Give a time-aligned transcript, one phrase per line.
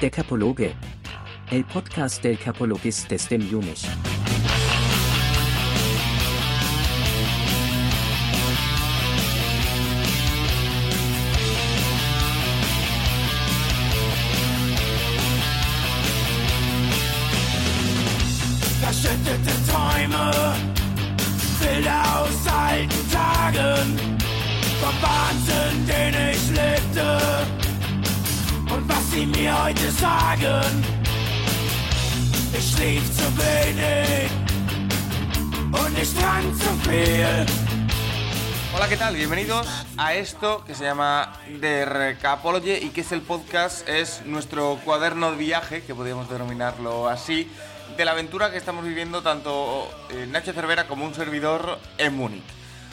[0.00, 0.72] Der Kapologe.
[1.50, 3.86] El podcast del Kapologistes dem Junich.
[18.80, 20.54] Verschüttete Träume,
[21.60, 23.98] Bilder aus alten Tagen,
[24.80, 27.59] vom Wahnsinn, den ich lebte
[29.10, 30.84] sie mir heute sagen.
[32.56, 34.30] Ich schlief zu wenig
[35.72, 37.46] und ich trank zu viel.
[38.72, 39.14] Hola, ¿qué tal?
[39.16, 44.78] Bienvenidos a esto que se llama The Recapology y que es el podcast, es nuestro
[44.84, 47.50] cuaderno de viaje, que podríamos denominarlo así,
[47.96, 52.44] de la aventura que estamos viviendo tanto eh, Nacho Cervera como un servidor en Múnich.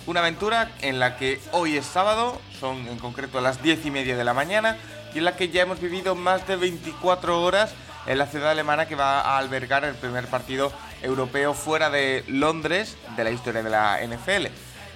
[0.08, 4.18] Una aventura en la que hoy es sábado, son en concreto las 10 y media
[4.18, 4.78] de la mañana,
[5.14, 7.74] y en la que ya hemos vivido más de 24 horas
[8.06, 12.98] en la ciudad alemana que va a albergar el primer partido europeo fuera de Londres
[13.16, 14.48] de la historia de la NFL.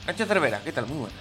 [0.07, 0.87] Nacho Cervera, ¿qué tal?
[0.87, 1.15] Muy buena.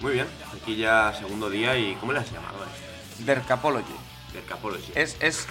[0.00, 3.24] Muy bien, aquí ya segundo día y ¿cómo le has llamado esto?
[3.24, 3.94] Der Capology.
[4.32, 4.92] Del Capology.
[4.94, 5.46] Es, es,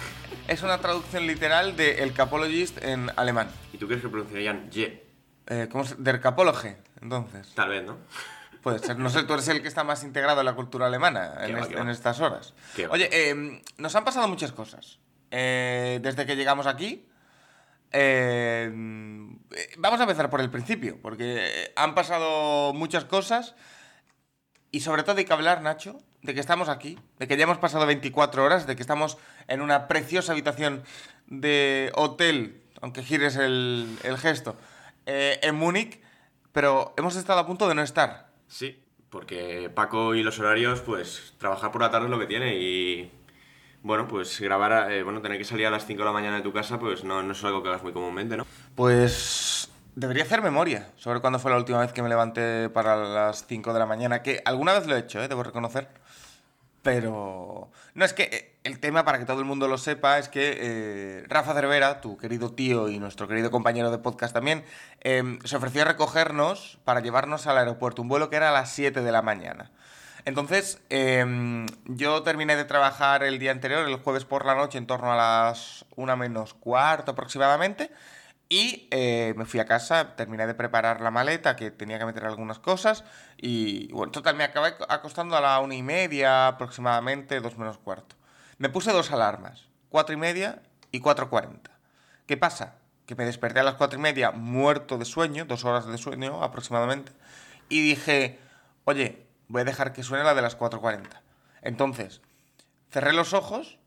[0.46, 3.50] es una traducción literal de El Capologist en alemán.
[3.72, 5.04] ¿Y tú crees que pronunciarían ye?
[5.48, 7.52] Eh, ¿Cómo se Der Capologe, entonces.
[7.54, 7.98] Tal vez, ¿no?
[8.62, 8.98] Puede ser.
[8.98, 11.60] No sé, tú eres el que está más integrado en la cultura alemana en, va,
[11.60, 11.82] est- qué va.
[11.82, 12.54] en estas horas.
[12.90, 14.98] Oye, eh, nos han pasado muchas cosas.
[15.30, 17.06] Eh, desde que llegamos aquí.
[17.92, 18.70] eh,
[19.52, 23.54] eh, vamos a empezar por el principio, porque han pasado muchas cosas.
[24.70, 27.56] Y sobre todo hay que hablar, Nacho, de que estamos aquí, de que ya hemos
[27.58, 30.82] pasado 24 horas, de que estamos en una preciosa habitación
[31.26, 34.56] de hotel, aunque gires el, el gesto,
[35.06, 36.00] eh, en Múnich,
[36.52, 38.27] pero hemos estado a punto de no estar.
[38.48, 42.56] Sí, porque Paco y los horarios, pues trabajar por la tarde es lo que tiene
[42.56, 43.12] y...
[43.80, 46.42] Bueno, pues grabar, eh, bueno, tener que salir a las 5 de la mañana de
[46.42, 48.44] tu casa, pues no, no es algo que hagas muy comúnmente, ¿no?
[48.74, 53.46] Pues debería hacer memoria sobre cuándo fue la última vez que me levanté para las
[53.46, 55.28] 5 de la mañana, que alguna vez lo he hecho, ¿eh?
[55.28, 55.88] debo reconocer.
[56.82, 60.28] Pero no es que eh, el tema, para que todo el mundo lo sepa, es
[60.28, 64.64] que eh, Rafa Cervera, tu querido tío y nuestro querido compañero de podcast también,
[65.00, 68.70] eh, se ofreció a recogernos para llevarnos al aeropuerto, un vuelo que era a las
[68.72, 69.70] 7 de la mañana.
[70.24, 74.86] Entonces, eh, yo terminé de trabajar el día anterior, el jueves por la noche, en
[74.86, 77.90] torno a las 1 menos cuarto aproximadamente.
[78.50, 82.24] Y eh, me fui a casa, terminé de preparar la maleta, que tenía que meter
[82.24, 83.04] algunas cosas.
[83.36, 88.17] Y bueno, total, me acabé acostando a la una y media aproximadamente, dos menos cuarto.
[88.58, 91.70] Me puse dos alarmas, cuatro y media y cuatro cuarenta.
[92.26, 92.74] ¿Qué pasa?
[93.06, 96.42] Que me desperté a las cuatro y media muerto de sueño, dos horas de sueño
[96.42, 97.12] aproximadamente.
[97.68, 98.38] Y dije,
[98.84, 101.06] oye, voy a dejar que suene la de las 4.40.
[101.62, 102.20] Entonces,
[102.90, 103.78] cerré los ojos,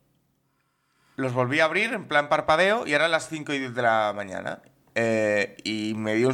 [1.18, 4.14] los volví a abrir en plan parpadeo y eran las 5 y 10 de la
[4.16, 4.62] mañana.
[4.96, 6.32] Eh, y me dio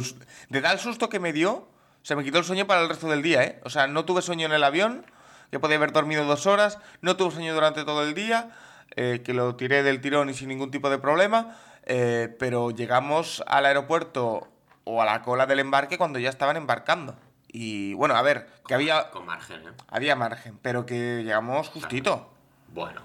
[0.48, 1.68] De tal susto que me dio,
[2.02, 3.60] se me quitó el sueño para el resto del día, ¿eh?
[3.64, 5.06] O sea, no tuve sueño en el avión,
[5.50, 8.50] que podía haber dormido dos horas, no tuve sueño durante todo el día,
[8.96, 13.42] eh, que lo tiré del tirón y sin ningún tipo de problema, eh, pero llegamos
[13.46, 14.48] al aeropuerto
[14.84, 17.16] o a la cola del embarque cuando ya estaban embarcando.
[17.48, 19.72] Y bueno, a ver, que había, Con margen, ¿eh?
[19.88, 22.30] había margen, pero que llegamos justito.
[22.68, 23.00] Bueno,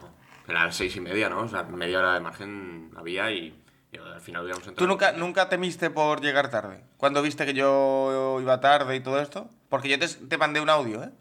[0.47, 1.39] eran las seis y media, ¿no?
[1.41, 3.57] O sea, media hora de margen había y,
[3.93, 4.73] al final entrado.
[4.73, 6.83] ¿Tú nunca, nunca temiste por llegar tarde?
[6.97, 9.49] Cuando viste que yo iba tarde y todo esto?
[9.69, 11.11] Porque yo te, te mandé un audio, ¿eh?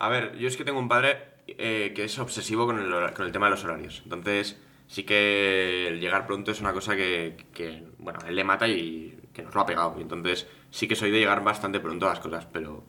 [0.00, 3.26] A ver, yo es que tengo un padre eh, que es obsesivo con el, con
[3.26, 4.00] el tema de los horarios.
[4.04, 8.68] Entonces, sí que el llegar pronto es una cosa que, que, bueno, él le mata
[8.68, 9.96] y que nos lo ha pegado.
[9.98, 12.84] Y entonces, sí que soy de llegar bastante pronto a las cosas, pero...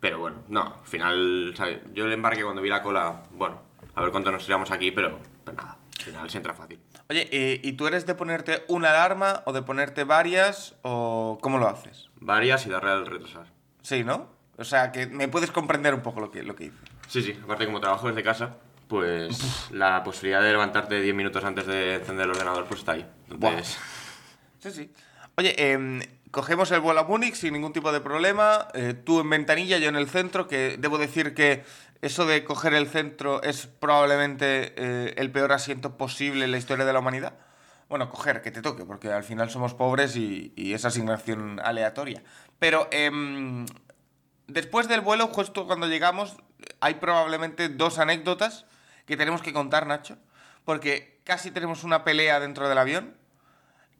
[0.00, 1.80] Pero bueno, no, al final, ¿sabes?
[1.94, 3.62] Yo el embarque cuando vi la cola, bueno,
[3.94, 6.78] a ver cuánto nos tiramos aquí, pero, pero nada, al final se entra fácil.
[7.08, 11.56] Oye, eh, ¿y tú eres de ponerte una alarma o de ponerte varias o cómo
[11.56, 12.10] lo haces?
[12.16, 13.46] Varias y darle al retrasar.
[13.80, 14.33] Sí, ¿no?
[14.56, 16.76] O sea, que me puedes comprender un poco lo que, lo que hice.
[17.08, 18.56] Sí, sí, aparte como trabajo desde casa,
[18.88, 23.06] pues la posibilidad de levantarte 10 minutos antes de encender el ordenador, pues está ahí.
[23.30, 23.78] Entonces...
[24.60, 24.92] Sí, sí.
[25.36, 28.68] Oye, em, cogemos el vuelo a Múnich sin ningún tipo de problema.
[28.74, 31.64] eh, tú en ventanilla, yo en el centro, que debo decir que
[32.02, 36.84] eso de coger el centro es probablemente eh, el peor asiento posible en la historia
[36.84, 37.34] de la humanidad.
[37.88, 42.22] Bueno, coger, que te toque, porque al final somos pobres y, y es asignación aleatoria.
[42.58, 43.66] Pero em,
[44.46, 46.36] después del vuelo, justo cuando llegamos,
[46.80, 48.66] hay probablemente dos anécdotas
[49.06, 50.16] que tenemos que contar, Nacho.
[50.64, 53.14] Porque casi tenemos una pelea dentro del avión.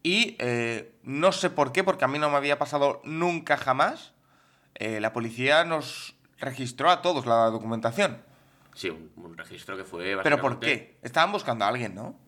[0.03, 4.13] Y eh, no sé por qué, porque a mí no me había pasado nunca jamás.
[4.75, 8.23] eh, la policía nos registró a todos la documentación.
[8.75, 11.07] Sí, un, un registro que fue ¿Pero por básicamente- qué?
[11.07, 12.19] Estaban buscando a alguien, ¿no?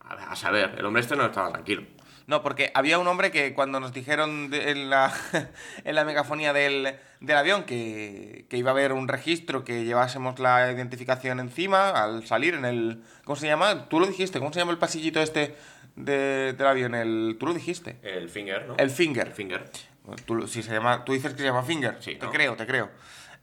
[0.00, 1.86] A, a saber, el hombre este no estaba tranquilo.
[2.28, 5.12] No, porque había un hombre que cuando nos dijeron de- en, la,
[5.84, 10.38] en la megafonía del, del avión que, que iba a haber un registro, que llevásemos
[10.38, 13.02] la identificación encima al salir en el...
[13.24, 13.88] ¿Cómo se llama?
[13.88, 15.56] Tú lo dijiste, ¿cómo se llama el pasillito este
[15.96, 16.94] de- del avión?
[16.94, 17.96] El, tú lo dijiste.
[18.02, 18.76] El finger, ¿no?
[18.76, 19.28] El finger.
[19.28, 19.70] El finger.
[20.26, 21.96] Tú, si se llama, tú dices que se llama Finger.
[22.00, 22.30] Sí, te ¿no?
[22.32, 22.90] creo, te creo.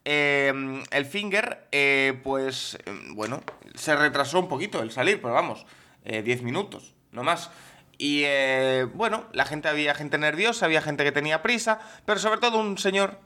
[0.03, 0.53] Eh,
[0.91, 3.41] el Finger, eh, pues, eh, bueno,
[3.73, 5.65] se retrasó un poquito el salir, pero vamos,
[6.03, 7.49] eh, 10 minutos, no más.
[7.97, 12.39] Y eh, bueno, la gente había gente nerviosa, había gente que tenía prisa, pero sobre
[12.39, 13.19] todo un señor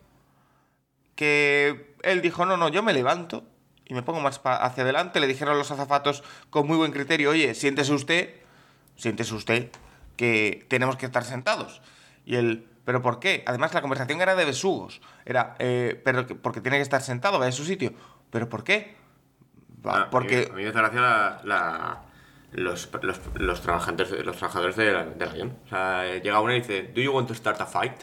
[1.16, 3.44] que él dijo, no, no, yo me levanto
[3.86, 5.20] y me pongo más hacia adelante.
[5.20, 8.36] Le dijeron los azafatos con muy buen criterio, oye, siéntese usted,
[8.96, 9.70] siéntese usted,
[10.16, 11.82] que tenemos que estar sentados.
[12.26, 13.44] Y él, ¿pero por qué?
[13.48, 15.02] Además la conversación era de besugos.
[15.26, 17.94] Era, eh, pero que- porque tiene que estar sentado, vaya a su sitio.
[18.30, 18.96] ¿Pero por qué?
[19.86, 20.36] Ah, porque...
[20.38, 22.02] A mí, a mí me hace gracia la, la-
[22.52, 25.58] los, los, los trabajantes, los trabajadores de la- del avión.
[25.66, 27.94] O sea, eh, llega uno y dice, ¿Do you want to start a fight?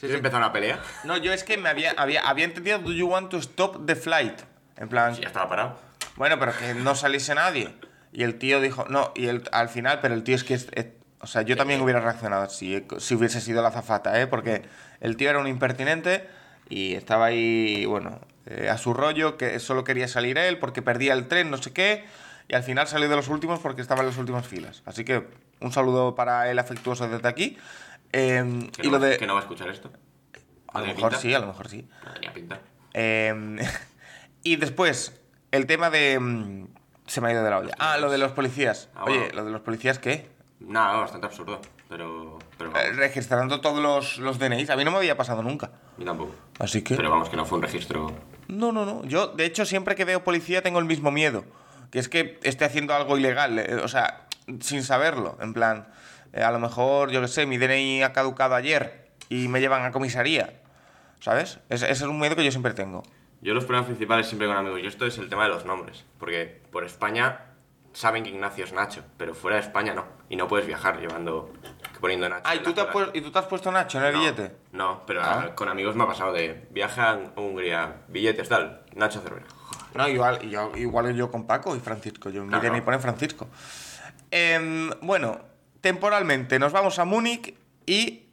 [0.00, 0.80] ¿Quieres empezar una pelea?
[1.04, 3.96] No, yo es que me había, había, había entendido, ¿do you want to stop the
[3.96, 4.40] flight?
[4.76, 5.78] En plan, Sí, ya estaba parado.
[6.16, 7.74] Bueno, pero que no saliese nadie.
[8.12, 10.68] Y el tío dijo, no, y el, al final, pero el tío es que es,
[10.72, 10.86] es-
[11.20, 14.28] o sea, yo también hubiera reaccionado si, si hubiese sido la zafata, ¿eh?
[14.28, 14.62] Porque
[15.00, 16.28] el tío era un impertinente
[16.68, 21.14] y estaba ahí, bueno, eh, a su rollo, que solo quería salir él porque perdía
[21.14, 22.04] el tren, no sé qué,
[22.48, 24.82] y al final salió de los últimos porque estaba en las últimas filas.
[24.86, 25.26] Así que
[25.60, 27.58] un saludo para el afectuoso desde aquí.
[28.12, 28.42] Eh,
[28.82, 29.18] y no, lo de...
[29.18, 29.90] que no va a escuchar esto.
[30.68, 31.20] A lo ¿No mejor pinta?
[31.22, 31.88] sí, a lo mejor sí.
[32.04, 32.60] No tenía pinta.
[32.94, 33.56] Eh,
[34.42, 36.18] y después, el tema de...
[36.18, 36.66] mm,
[37.06, 37.74] Se me ha ido de la olla.
[37.78, 38.88] Ah, lo de los policías.
[38.94, 39.34] Ah, Oye, bueno.
[39.34, 40.28] lo de los policías, ¿qué?
[40.60, 41.60] Nada, bastante absurdo.
[41.88, 42.38] Pero.
[42.58, 44.68] Pero Eh, registrando todos los, los DNIs.
[44.70, 45.70] A mí no me había pasado nunca.
[45.96, 46.34] yo tampoco.
[46.58, 46.96] Así que...
[46.96, 48.12] Pero vamos, que no fue un registro.
[48.48, 49.04] No, no, no.
[49.04, 51.44] Yo, de hecho, siempre que veo policía tengo el mismo miedo.
[51.90, 53.58] Que es que esté haciendo algo ilegal.
[53.58, 54.26] eh, O sea,
[54.60, 55.36] sin saberlo.
[55.40, 55.88] En plan,
[56.32, 59.84] eh, a lo mejor, yo qué sé, mi DNI ha caducado ayer y me llevan
[59.84, 60.60] a comisaría.
[61.20, 61.58] ¿Sabes?
[61.68, 63.02] Ese, ese es un miedo que yo siempre tengo.
[63.40, 66.04] Yo los problemas principales siempre con amigos y esto es el tema de los nombres.
[66.18, 67.40] Porque por España
[67.92, 70.04] saben que Ignacio es Nacho, pero fuera de España no.
[70.28, 71.52] Y no puedes viajar llevando.
[72.00, 72.42] poniendo Nacho.
[72.44, 74.18] Ah, ¿y tú, te has puesto, ¿y tú te has puesto Nacho en el No,
[74.20, 74.52] billete?
[74.72, 75.52] No, pero Ah.
[75.56, 79.46] con amigos me ha pasado de viaje a Hungría, billetes, tal, Nacho Cervera.
[79.94, 82.30] No, igual, yo, igual yo con Paco y Francisco.
[82.30, 82.70] Yo Claro.
[82.70, 83.48] DNI pone Francisco.
[84.30, 85.40] Em, bueno,
[85.80, 87.54] temporalmente nos vamos a Múnich
[87.86, 88.28] y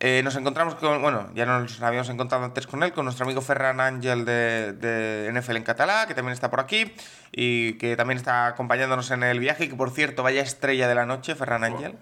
[0.00, 1.00] eh, nos encontramos con.
[1.00, 5.32] Bueno, ya nos habíamos encontrado antes con él, con nuestro amigo Ferran Ángel de, de
[5.32, 6.92] NFL en Catalá, que también está por aquí
[7.30, 9.64] y que también está acompañándonos en el viaje.
[9.64, 11.96] Y que por cierto, vaya estrella de la noche, Ferran Ángel.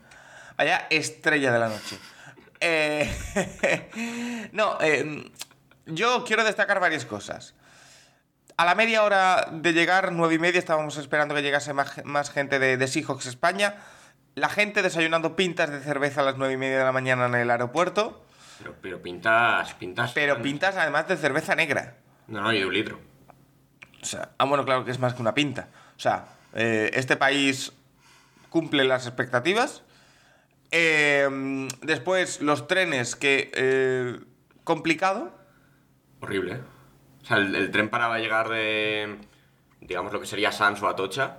[0.56, 1.98] Vaya estrella de la noche.
[2.60, 5.31] Eh, no, eh,
[5.86, 7.54] yo quiero destacar varias cosas.
[8.60, 12.28] A la media hora de llegar, nueve y media, estábamos esperando que llegase más, más
[12.28, 13.76] gente de, de Seahawks España.
[14.34, 17.36] La gente desayunando pintas de cerveza a las nueve y media de la mañana en
[17.36, 18.22] el aeropuerto.
[18.58, 20.12] Pero, pero pintas, pintas.
[20.12, 21.96] Pero pintas además de cerveza negra.
[22.26, 23.00] No, no, y de un litro.
[24.02, 25.68] O sea, ah, bueno, claro que es más que una pinta.
[25.96, 27.72] O sea, eh, este país
[28.50, 29.84] cumple las expectativas.
[30.70, 34.20] Eh, después, los trenes, que eh,
[34.64, 35.32] complicado.
[36.20, 36.60] Horrible, ¿eh?
[37.22, 39.19] O sea, el, el tren para llegar de.
[39.81, 41.39] digamos lo que sería Sans o Atocha.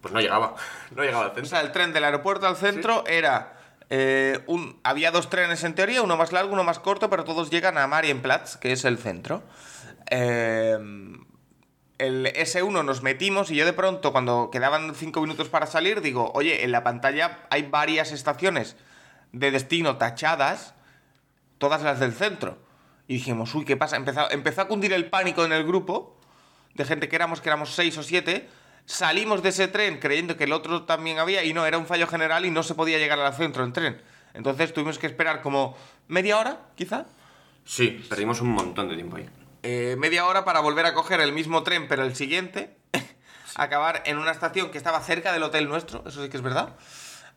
[0.00, 0.54] Pues no llegaba.
[0.94, 1.50] No llegaba al O centro.
[1.50, 3.52] sea, el tren del aeropuerto al centro era.
[3.90, 7.50] eh, un, había dos trenes en teoría, uno más largo, uno más corto, pero todos
[7.50, 9.42] llegan a Marienplatz, que es el centro.
[10.10, 10.78] Eh,
[11.98, 16.30] el S1 nos metimos y yo de pronto, cuando quedaban cinco minutos para salir, digo,
[16.34, 18.76] oye, en la pantalla hay varias estaciones
[19.32, 20.74] de destino tachadas,
[21.58, 22.58] todas las del centro.
[23.08, 23.96] Y dijimos, uy, ¿qué pasa?
[23.96, 26.16] Empezó, empezó a cundir el pánico en el grupo,
[26.74, 28.48] de gente que éramos, que éramos seis o siete.
[28.84, 32.06] Salimos de ese tren creyendo que el otro también había y no, era un fallo
[32.06, 34.02] general y no se podía llegar al centro en tren.
[34.34, 35.76] Entonces tuvimos que esperar como
[36.08, 37.06] media hora, quizá.
[37.64, 39.28] Sí, perdimos un montón de tiempo ahí.
[39.62, 42.76] Eh, media hora para volver a coger el mismo tren, pero el siguiente.
[43.56, 46.76] acabar en una estación que estaba cerca del hotel nuestro, eso sí que es verdad.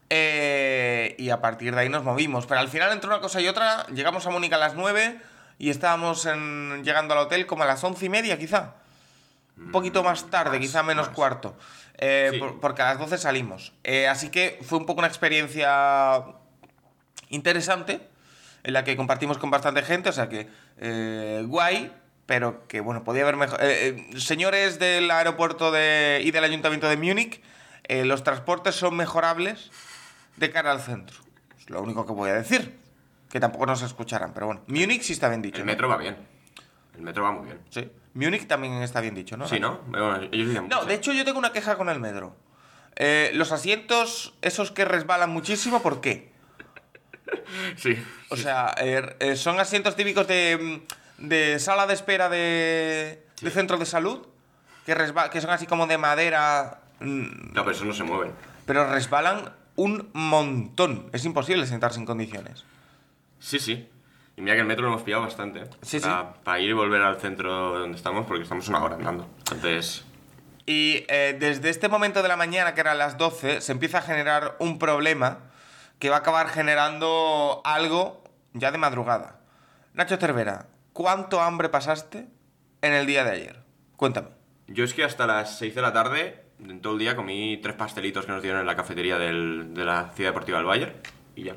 [0.09, 2.45] Eh, y a partir de ahí nos movimos.
[2.45, 5.19] Pero al final, entre una cosa y otra, llegamos a Mónica a las 9
[5.59, 8.75] y estábamos en- llegando al hotel como a las once y media, quizá.
[9.57, 11.15] Un poquito más tarde, más, quizá menos más.
[11.15, 11.55] cuarto.
[11.97, 12.39] Eh, Sí.
[12.39, 13.73] por- porque a las 12 salimos.
[13.83, 16.23] Eh, así que fue un poco una experiencia
[17.29, 18.01] interesante
[18.63, 20.47] en la que compartimos con bastante gente, o sea que
[20.77, 21.91] eh, guay,
[22.25, 23.59] pero que bueno, podía haber mejor.
[23.61, 27.41] eh, eh, señores del aeropuerto de, y del ayuntamiento de Múnich,
[27.83, 29.71] eh, los transportes son mejorables
[30.37, 31.17] de cara al centro.
[31.59, 32.79] Es lo único que voy a decir.
[33.29, 34.61] Que tampoco nos escucharán, pero bueno.
[34.67, 35.57] Múnich sí está bien dicho.
[35.59, 35.71] El ¿no?
[35.71, 36.17] metro va bien.
[36.95, 37.59] El metro va muy bien.
[37.69, 37.89] Sí.
[38.15, 39.47] Múnich también está bien dicho, ¿no?
[39.47, 39.79] Sí, ¿no?
[39.87, 40.85] Bueno, ellos dicen No, mucho.
[40.85, 42.35] de hecho yo tengo una queja con el metro.
[42.95, 46.31] Eh, los asientos, esos que resbalan muchísimo, ¿por qué?
[47.77, 47.95] Sí.
[48.29, 50.81] O sea, er- eh, son asientos típicos de,
[51.19, 54.25] mm, de sala de espera de, de centro de salud,
[54.85, 58.31] que, resba- que son así como de madera, mm, No, pero esos no se mueven.
[58.65, 61.09] pero resbalan un montón.
[61.13, 62.65] Es imposible sentarse en condiciones.
[63.39, 63.89] Sí, sí.
[64.37, 65.59] Y mira que el metro lo hemos pillado bastante.
[65.61, 65.69] ¿eh?
[65.81, 69.27] Sí, para, Para ir y volver al centro donde estamos, porque estamos una hora andando.
[69.39, 70.05] Entonces,
[70.65, 74.01] Y eh, desde este momento de la mañana, que eran las 12, se empieza a
[74.01, 75.39] generar un problema
[75.99, 79.39] que va a acabar generando algo ya de madrugada.
[79.93, 82.27] Nacho Cervera, ¿cuánto hambre pasaste
[82.81, 83.59] en el día de ayer?
[83.97, 84.29] Cuéntame.
[84.67, 87.75] yo es que hasta las 6 de la tarde, en todo el día, comí tres
[87.75, 90.93] pastelitos que nos dieron en la cafetería del- de la Ciudad Deportiva del Bayern
[91.35, 91.55] y ya.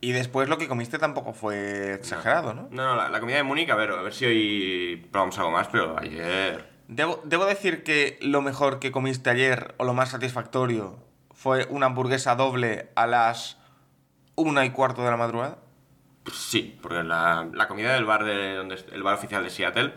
[0.00, 2.68] Y después lo que comiste tampoco fue exagerado, ¿no?
[2.70, 5.50] No, no, la, la comida de Múnich, a ver, a ver si hoy probamos algo
[5.50, 6.68] más, pero ayer...
[6.88, 10.98] Debo, debo decir que lo mejor que comiste ayer, o lo más satisfactorio,
[11.32, 13.56] fue una hamburguesa doble a las
[14.34, 15.58] una y cuarto de la madrugada.
[16.24, 19.94] pues sí, porque la, la comida del bar de donde el bar oficial de Seattle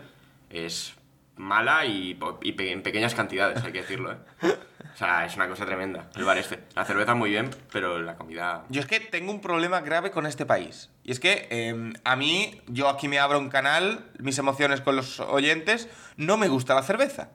[0.48, 0.94] es
[1.36, 4.16] mala y, y pe- en pequeñas cantidades, hay que decirlo, ¿eh?
[4.98, 6.58] O sea, es una cosa tremenda, el bar este.
[6.74, 8.64] La cerveza muy bien, pero la comida...
[8.68, 10.90] Yo es que tengo un problema grave con este país.
[11.04, 14.96] Y es que eh, a mí, yo aquí me abro un canal, mis emociones con
[14.96, 17.28] los oyentes, no me gusta la cerveza.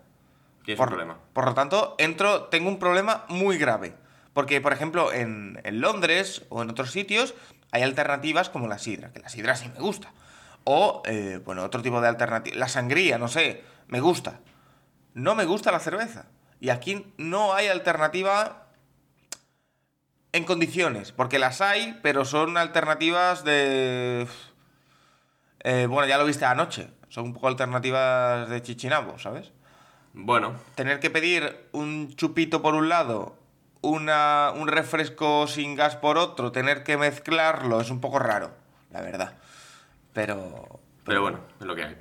[0.66, 1.20] Tienes por, un problema.
[1.32, 3.96] Por lo tanto, entro, tengo un problema muy grave.
[4.34, 7.34] Porque, por ejemplo, en, en Londres o en otros sitios
[7.72, 10.12] hay alternativas como la sidra, que la sidra sí me gusta.
[10.66, 12.58] O, eh, bueno, otro tipo de alternativa.
[12.58, 14.42] La sangría, no sé, me gusta.
[15.14, 16.26] No me gusta la cerveza.
[16.64, 18.68] Y aquí no hay alternativa
[20.32, 24.26] en condiciones, porque las hay, pero son alternativas de...
[25.60, 26.90] eh, bueno, ya lo viste anoche.
[27.10, 29.52] Son un poco alternativas de chichinabo, ¿sabes?
[30.14, 33.38] Bueno, tener que pedir un chupito por un lado,
[33.82, 38.56] una, un refresco sin gas por otro, tener que mezclarlo, es un poco raro,
[38.90, 39.34] la verdad.
[40.14, 40.80] Pero...
[41.04, 41.98] pero bueno, es lo que hay.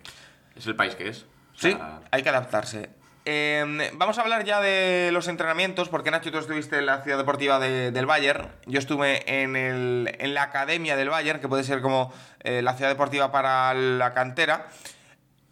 [0.54, 1.23] Es el país que es.
[1.23, 1.26] O
[1.57, 1.76] Sí,
[2.12, 3.02] hay que adaptarse.
[3.25, 7.19] Eh, vamos a hablar ya de los entrenamientos, porque Nacho, tú estuviste en la ciudad
[7.19, 8.49] deportiva de- del Bayern.
[8.67, 12.75] Yo estuve en, el- en la academia del Bayern, que puede ser como eh, la
[12.75, 14.67] ciudad deportiva para la cantera.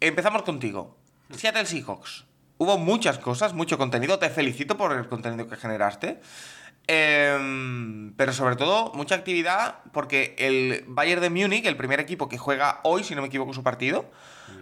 [0.01, 0.97] Empezamos contigo.
[1.33, 2.25] Seattle Seahawks.
[2.57, 4.19] Hubo muchas cosas, mucho contenido.
[4.19, 6.19] Te felicito por el contenido que generaste.
[6.87, 12.37] Em, pero sobre todo, mucha actividad porque el Bayern de Múnich, el primer equipo que
[12.37, 14.09] juega hoy, si no me equivoco, su partido,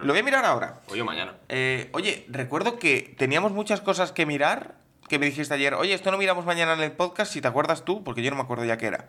[0.01, 0.81] lo voy a mirar ahora.
[0.87, 1.33] hoy o mañana.
[1.49, 4.75] Eh, oye, recuerdo que teníamos muchas cosas que mirar,
[5.07, 7.83] que me dijiste ayer, oye, esto no miramos mañana en el podcast, si te acuerdas
[7.83, 9.07] tú, porque yo no me acuerdo ya qué era.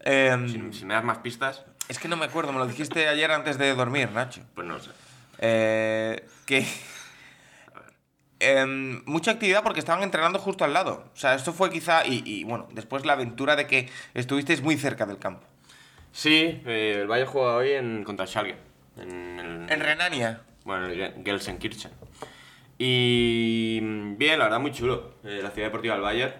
[0.00, 3.08] Em, Si, si me das más pistas, Es que no me acuerdo, me lo dijiste
[3.08, 4.42] ayer antes de dormir, Nacho.
[4.54, 4.90] pues no sé.
[5.38, 6.66] Eh, que...
[8.40, 11.04] Em, mucha actividad porque estaban entrenando justo al lado.
[11.14, 12.06] O sea, esto fue quizá...
[12.06, 15.46] Y, y, bueno, después la aventura de que estuvisteis muy cerca del campo.
[16.12, 18.56] Sí, eh, el Bayern juega hoy en, contra Schalke.
[18.96, 20.40] En, el, En Renania.
[20.64, 21.92] Bueno, en el Ge- Gelsenkirchen.
[22.78, 25.14] Y mm, bien, la verdad, muy chulo.
[25.24, 26.32] Eh, la ciudad deportiva del Bayern.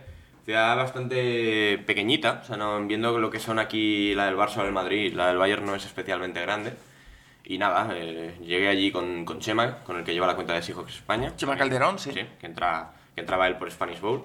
[0.46, 2.40] Ciudad bastante pequeñita.
[2.42, 5.28] O sea, no, viendo lo que son aquí la del Barça o el Madrid, la
[5.28, 6.72] del Bayern no es especialmente grande.
[7.50, 10.62] Y nada, eh, llegué allí con, con Chema, con el que lleva la cuenta de
[10.62, 11.34] Seahawks España.
[11.34, 12.12] Chema Calderón, sí.
[12.12, 14.22] Sí, que, entra, que entraba él por Spanish Bowl.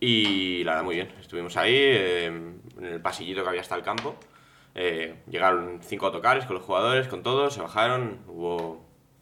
[0.00, 1.12] Y la verdad, muy bien.
[1.20, 4.16] Estuvimos ahí, eh, en el pasillito que había hasta el campo.
[4.74, 8.20] Eh, llegaron cinco autocares con los jugadores, con todos, se bajaron.
[8.28, 8.56] Hubo,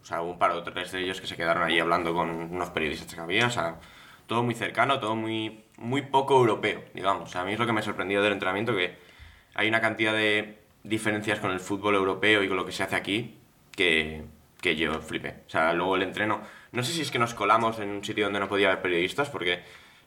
[0.00, 2.70] o sea, un par o tres de ellos que se quedaron ahí hablando con unos
[2.70, 3.48] periodistas que había.
[3.48, 3.80] O sea,
[4.28, 7.28] todo muy cercano, todo muy, muy poco europeo, digamos.
[7.28, 8.96] O sea, a mí es lo que me sorprendió del entrenamiento, que
[9.54, 12.96] hay una cantidad de diferencias con el fútbol europeo y con lo que se hace
[12.96, 13.38] aquí
[13.74, 14.24] que,
[14.60, 15.42] que yo flipé.
[15.46, 16.40] O sea, luego el entreno...
[16.72, 19.28] No sé si es que nos colamos en un sitio donde no podía haber periodistas,
[19.28, 19.62] porque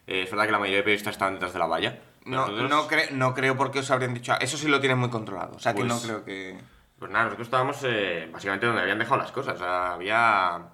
[0.08, 2.00] eh, es verdad que la mayoría de periodistas estaban detrás de la valla.
[2.26, 4.34] No, nosotros- no, cre- no creo porque os habrían dicho...
[4.40, 5.56] Eso sí lo tienen muy controlado.
[5.56, 6.58] O sea, que Pues- no creo que...
[6.98, 9.56] Pues nada, nosotros estábamos eh, básicamente donde habían dejado las cosas.
[9.56, 10.70] O sea, había,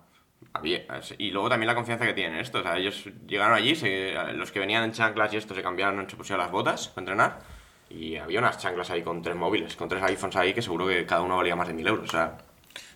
[0.53, 0.85] había-
[1.17, 2.59] Y luego también la confianza que tienen esto.
[2.59, 6.09] O sea, ellos llegaron allí, se- los que venían en chanclas y esto se cambiaron,
[6.09, 7.39] se pusieron las botas para entrenar.
[7.93, 11.05] Y había unas chanclas ahí con tres móviles, con tres iPhones ahí que seguro que
[11.05, 12.07] cada uno valía más de mil euros.
[12.07, 12.37] O sea,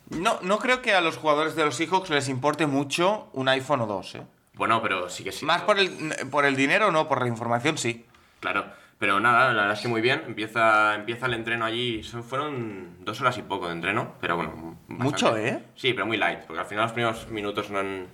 [0.10, 3.82] No, no creo que a los jugadores de los Seahawks les importe mucho un iPhone
[3.82, 4.22] o dos, ¿eh?
[4.54, 5.46] bueno, pero sí que sí.
[5.46, 5.92] Más por el,
[6.32, 8.06] por el dinero, no, por la información, sí.
[8.40, 8.66] Claro,
[9.00, 10.24] pero nada, la verdad es que muy bien.
[10.28, 12.04] Empieza, empieza el entreno allí.
[12.04, 14.78] Son, fueron dos horas y poco de entreno, pero bueno.
[14.88, 15.04] bastante.
[15.04, 15.62] Mucho, ¿eh?
[15.75, 18.08] Sí, pero muy light, porque al final los primeros minutos no han-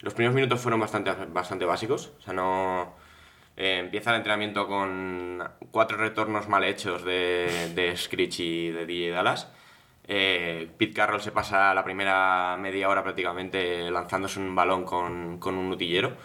[0.00, 2.12] Los primeros minutos fueron bastante, bastante básicos.
[2.18, 2.94] O sea, no.
[3.56, 9.10] Eh, empieza el entrenamiento con cuatro retornos mal hechos de, de Screech y de DJ
[9.10, 9.48] Dallas.
[10.06, 15.56] Eh, Pete Carroll se pasa la primera media hora prácticamente lanzándose un balón con, con
[15.56, 16.16] un nutillero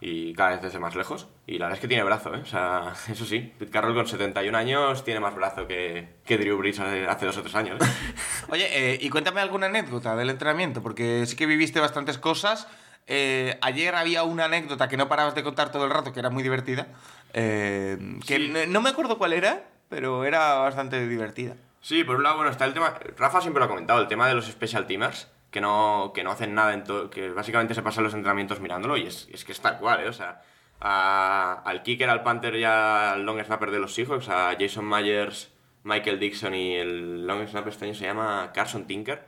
[0.00, 1.26] y cada vez desde más lejos.
[1.46, 2.40] Y la verdad es que tiene brazo, ¿eh?
[2.42, 6.58] O sea, eso sí, Pete Carroll con 71 años tiene más brazo que, que Drew
[6.58, 7.80] Brees hace, dos o tres años.
[7.80, 7.88] ¿eh?
[8.48, 12.68] Oye, eh, y cuéntame alguna anécdota del entrenamiento, porque sí que viviste bastantes cosas.
[13.06, 16.30] Eh, ayer había una anécdota que no parabas de contar todo el rato, que era
[16.30, 16.86] muy divertida.
[17.38, 18.48] eh, que Sí.
[18.48, 21.54] no, no me acuerdo cuál era, pero era bastante divertida.
[21.82, 22.94] Sí, por un lado, bueno, está el tema.
[23.18, 26.30] Rafa siempre lo ha comentado, el tema de los special teamers, que no, que no
[26.30, 29.52] hacen nada, en to- que básicamente se pasan los entrenamientos mirándolo, y es, es que
[29.52, 30.08] es tal cual, ¿eh?
[30.08, 30.40] O sea,
[30.80, 35.50] a- al kicker, al punter y al long snapper de los Seahawks, a Jason Myers,
[35.84, 39.22] Michael Dixon y el long snapper este año se llama Carson Tinker.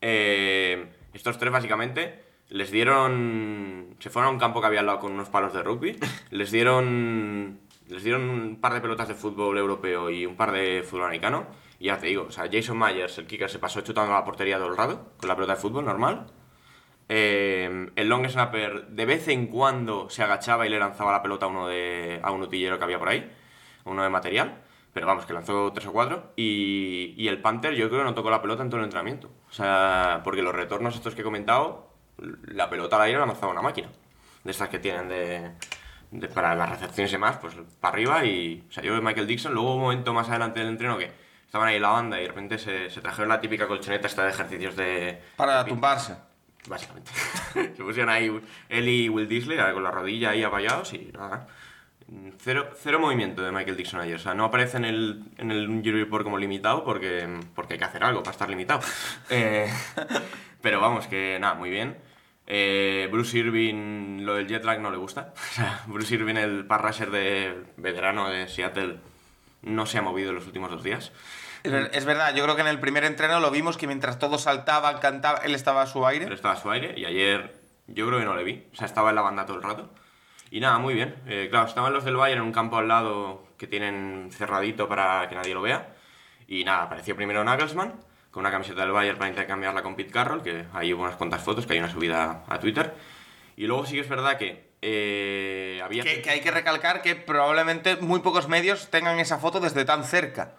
[0.00, 3.96] eh, estos tres básicamente les dieron.
[3.98, 5.98] Se fueron a un campo que había al lado con unos palos de rugby,
[6.30, 7.60] les dieron.
[7.88, 11.46] Les dieron un par de pelotas de fútbol europeo y un par de fútbol americano.
[11.80, 14.58] Y ya te digo, o sea, Jason Myers, el kicker, se pasó chutando la portería
[14.58, 16.26] todo el rato, con la pelota de fútbol normal.
[17.08, 21.46] Eh, el long snapper de vez en cuando se agachaba y le lanzaba la pelota
[21.46, 23.28] a uno de a un utillero que había por ahí,
[23.84, 26.32] uno de material, pero vamos, que lanzó tres o cuatro.
[26.36, 29.28] Y, y el Panther yo creo que no tocó la pelota en todo el entrenamiento.
[29.48, 31.89] O sea, porque los retornos estos que he comentado,
[32.48, 33.88] la pelota al aire la lanzaba una máquina.
[34.44, 35.50] De estas que tienen de,
[36.10, 38.64] de- para las recepciones y demás, pues para arriba y...
[38.68, 41.10] O sea, yo Michael Dixon, luego un momento más adelante del entreno que
[41.46, 44.30] estaban ahí la banda y de repente se, se trajeron la típica colchoneta esta de
[44.30, 45.20] ejercicios de...
[45.36, 46.14] Para de- tumbarse.
[46.68, 47.10] Básicamente.
[47.54, 48.30] Se pusieron ahí
[48.68, 51.46] él y Will Disley ahí con la rodilla ahí apoyados y nada.
[52.38, 54.16] Cero, cero movimiento de Michael Dixon ayer.
[54.16, 57.78] O sea, no aparece en el, en el injury report como limitado porque, porque hay
[57.78, 58.80] que hacer algo para estar limitado.
[59.30, 59.72] Eh,
[60.60, 61.96] pero vamos, que nada, muy bien.
[62.52, 65.32] Eh, Bruce Irving, lo del jet lag no le gusta.
[65.50, 68.96] O sea, Bruce Irving, el pass rusher de veterano de Seattle,
[69.62, 71.12] no se ha movido en los últimos dos días.
[71.62, 74.18] Es, ver- es verdad, yo creo que en el primer entreno lo vimos que mientras
[74.18, 76.32] todos saltaban, cantaban, él estaba a su aire.
[76.34, 77.54] estaba a su aire y ayer
[77.86, 78.66] yo creo que no le vi.
[78.72, 79.90] O sea, estaba en la banda todo el rato.
[80.50, 81.14] Y nada, muy bien.
[81.26, 85.28] Eh, claro, estaban los del Bayern en un campo al lado que tienen cerradito para
[85.28, 85.94] que nadie lo vea.
[86.48, 87.94] Y nada, apareció primero Nagelsmann
[88.30, 90.64] con una camiseta del Bayern para intercambiarla con Pete Carroll, que
[90.94, 92.94] hubo unas cuantas fotos, que hay una subida a Twitter.
[93.56, 96.02] Y luego sí que es verdad que eh, había...
[96.04, 100.04] Que, que hay que recalcar que probablemente muy pocos medios tengan esa foto desde tan
[100.04, 100.52] cerca.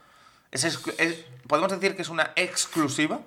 [0.51, 3.19] Es es- ¿Podemos decir que es una exclusiva?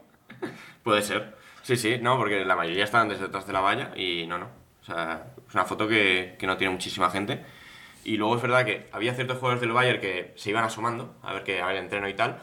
[0.83, 1.35] Puede ser.
[1.63, 4.49] Sí, sí, no, porque la mayoría estaban desde detrás de la valla y no, no.
[4.83, 7.43] O sea, es una foto que, que no tiene muchísima gente.
[8.05, 11.33] Y luego es verdad que había ciertos jugadores del Bayern que se iban asomando a
[11.33, 12.39] ver que a ver el entreno y tal.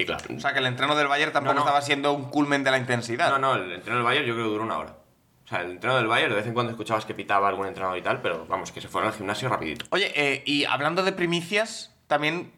[0.00, 1.66] Y claro, O sea, que el entreno del Bayern tampoco No, no.
[1.66, 3.30] estaba siendo un culmen de la intensidad.
[3.30, 4.96] no, no, el entreno del Bayern yo creo que duró una hora.
[5.44, 7.98] O sea, el entreno del Bayern de vez en cuando escuchabas que pitaba algún entrenador
[7.98, 9.84] y tal, pero vamos, que se fueron al gimnasio rapidito.
[9.90, 12.52] Oye, eh, y hablando de primicias, también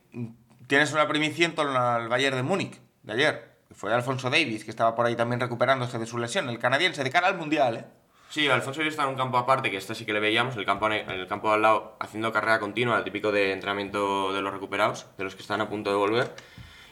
[0.67, 3.53] tienes una primicia en torno al Bayern de Múnich, de ayer.
[3.69, 7.03] que Fue Alfonso Davis, que estaba por ahí también recuperándose de su lesión, el canadiense,
[7.03, 7.85] de cara al Mundial, ¿eh?
[8.29, 10.65] Sí, Alfonso Davis está en un campo aparte, que este sí que le veíamos, el
[10.65, 14.53] campo, en el campo al lado, haciendo carrera continua, el típico de entrenamiento de los
[14.55, 16.35] recuperados, de los que están a punto de volver.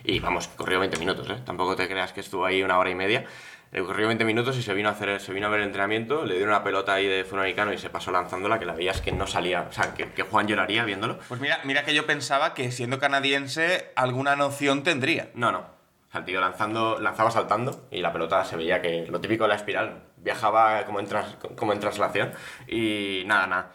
[0.05, 1.37] Y vamos, corrió 20 minutos, ¿eh?
[1.45, 3.25] Tampoco te creas que estuvo ahí una hora y media.
[3.73, 6.25] Eh, corrió 20 minutos y se vino a hacer se vino a ver el entrenamiento,
[6.25, 9.01] le dieron una pelota ahí de fútbol americano y se pasó lanzándola, que la veías
[9.01, 11.19] que no salía, o sea, que, que Juan lloraría viéndolo.
[11.29, 15.31] Pues mira, mira que yo pensaba que siendo canadiense alguna noción tendría.
[15.35, 15.59] No, no.
[15.61, 19.45] O sea, el tío lanzando, lanzaba saltando y la pelota se veía que lo típico
[19.45, 22.33] de la espiral, viajaba como en, tras- como en traslación
[22.67, 23.73] y nada, nada.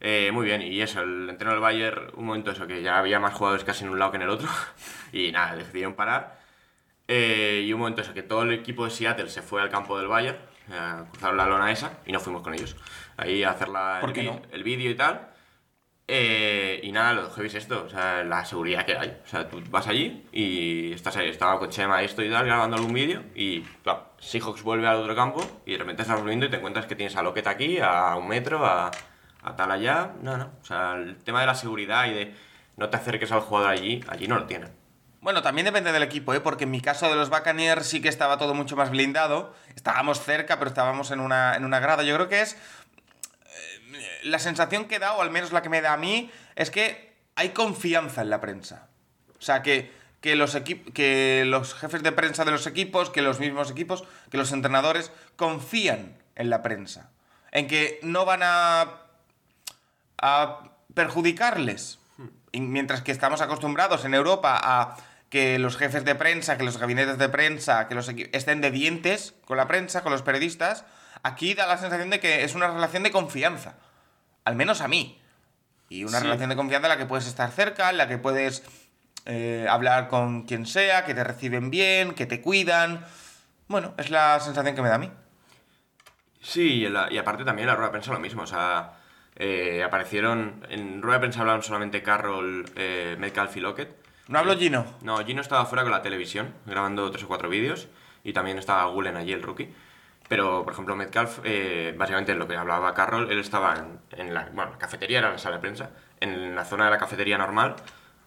[0.00, 3.18] Eh, muy bien, y eso, el entreno del Bayern, un momento eso, que ya había
[3.18, 4.48] más jugadores casi en un lado que en el otro
[5.12, 6.38] y nada, decidieron parar.
[7.08, 9.98] Eh, y un momento eso, que todo el equipo de Seattle se fue al campo
[9.98, 10.36] del Bayern,
[10.70, 12.76] eh, cruzaron la lona esa y no fuimos con ellos.
[13.16, 14.42] Ahí a hacer la, ¿Por el, no?
[14.50, 15.30] el vídeo y tal.
[16.08, 19.20] Eh, y nada, lo heavy es esto, o sea, la seguridad que hay.
[19.24, 22.76] O sea, tú vas allí y estás ahí, estaba con Chema esto y tal, grabando
[22.76, 26.50] algún vídeo y, claro, Seahawks vuelve al otro campo y de repente estás volviendo y
[26.50, 28.92] te encuentras que tienes a Lockett aquí, a un metro, a,
[29.46, 30.12] a tal allá.
[30.20, 30.50] No, no.
[30.60, 32.34] O sea, el tema de la seguridad y de
[32.76, 34.70] no te acerques al jugador allí, allí no lo tienen.
[35.22, 36.40] Bueno, también depende del equipo, ¿eh?
[36.40, 39.54] Porque en mi caso de los Buccaneers sí que estaba todo mucho más blindado.
[39.74, 42.02] Estábamos cerca, pero estábamos en una, en una grada.
[42.02, 42.54] Yo creo que es...
[42.54, 46.70] eh, La sensación que da, o al menos la que me da a mí, es
[46.70, 48.88] que hay confianza en la prensa.
[49.38, 50.56] O sea, que, que, los,
[50.94, 55.10] que los jefes de prensa de los equipos, que los mismos equipos, que los entrenadores
[55.34, 57.10] confían en la prensa.
[57.50, 59.05] En que no van a
[60.20, 61.98] a perjudicarles.
[62.52, 64.96] Y mientras que estamos acostumbrados en Europa a
[65.28, 69.34] que los jefes de prensa, que los gabinetes de prensa, que los estén de dientes
[69.44, 70.84] con la prensa, con los periodistas,
[71.22, 73.74] aquí da la sensación de que es una relación de confianza.
[74.44, 75.20] Al menos a mí.
[75.88, 76.24] Y una Sí.
[76.24, 78.62] relación de confianza en la que puedes estar cerca, en la que puedes
[79.28, 83.04] eh, hablar con quien sea, que te reciben bien, que te cuidan.
[83.66, 85.10] Bueno, es la sensación que me da a mí.
[86.40, 88.92] Sí, y, la- y aparte también la rueda de prensa lo mismo, o sea,
[89.36, 93.94] eh, aparecieron, en rueda de prensa hablaron solamente Carroll, eh, Metcalf y Lockett.
[94.28, 94.84] ¿No hablo Gino?
[95.02, 97.88] No, Gino estaba fuera con la televisión, grabando tres o cuatro vídeos,
[98.24, 99.72] y también estaba Gulen allí, el rookie.
[100.28, 104.48] Pero, por ejemplo, Metcalf, eh, básicamente lo que hablaba Carroll, él estaba en, en la,
[104.52, 107.76] bueno, la cafetería, era la sala de prensa, en la zona de la cafetería normal,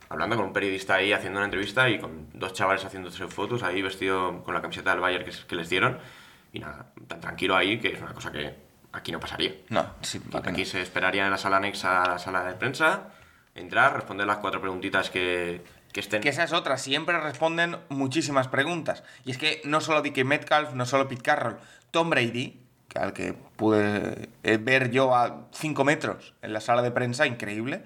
[0.08, 3.82] hablando con un periodista ahí, haciendo una entrevista, y con dos chavales haciéndose fotos, ahí
[3.82, 6.00] vestido con la camiseta del Bayern que, que les dieron,
[6.54, 9.56] y nada, tan tranquilo ahí, que es una cosa que aquí no pasaría.
[9.70, 13.10] No, sí, Aquí, aquí se esperaría en la sala anexa a la sala de prensa,
[13.56, 16.22] entrar, responder las cuatro preguntitas que, que estén...
[16.22, 19.04] Que esa es otra, siempre responden muchísimas preguntas.
[19.26, 21.58] Y es que no solo DK Metcalf, no solo Pete Carroll,
[21.92, 22.60] Tom Brady,
[22.96, 27.84] al que pude eh, ver yo a 5 metros en la sala de prensa, increíble,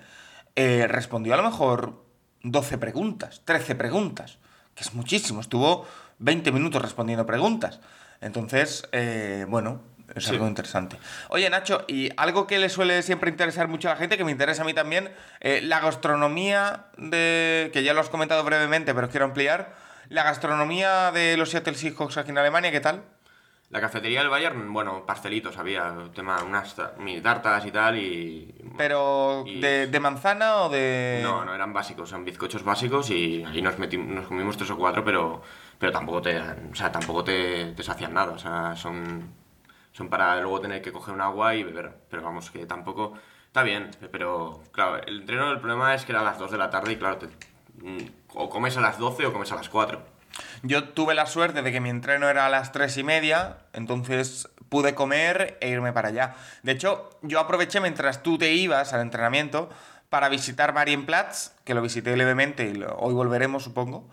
[0.55, 2.03] eh, respondió a lo mejor
[2.43, 4.37] 12 preguntas, 13 preguntas,
[4.75, 5.85] que es muchísimo, estuvo
[6.19, 7.79] 20 minutos respondiendo preguntas.
[8.21, 9.81] Entonces, eh, bueno,
[10.15, 10.31] es Sí.
[10.31, 10.97] algo interesante.
[11.29, 14.31] Oye, Nacho, y algo que le suele siempre interesar mucho a la gente, que me
[14.31, 17.69] interesa a mí también, eh, la gastronomía de.
[17.73, 19.73] que ya lo has comentado brevemente, pero quiero ampliar.
[20.09, 23.03] La gastronomía de los Seattle Seahawks aquí en Alemania, ¿qué tal?
[23.69, 28.53] La cafetería del Bayern, bueno, pastelitos había, tema, unas mini tartas y tal, y...
[28.77, 31.21] Pero, y- de, de manzana o de.?
[31.23, 34.77] No, no, eran básicos, son bizcochos básicos y ahí nos, metimos, nos comimos tres o
[34.77, 35.41] cuatro, pero,
[35.79, 39.33] pero tampoco te o sea, tampoco te, te sacian nada, o sea, son,
[39.93, 43.13] son para luego tener que coger un agua y beber, pero vamos, que tampoco...
[43.47, 46.57] Está bien, pero claro, el entreno, el problema es que era a las 2 de
[46.57, 47.27] la tarde y claro, te-
[47.83, 50.01] mm, o comes a las 12 o comes a las 4.
[50.63, 54.49] Yo tuve la suerte de que mi entreno era a las tres y media, entonces
[54.69, 56.33] pude comer e irme para allá.
[56.63, 59.69] De hecho, yo aproveché mientras tú te ibas al entrenamiento
[60.09, 64.09] para visitar Marienplatz, que lo visité levemente y hoy volveremos, supongo.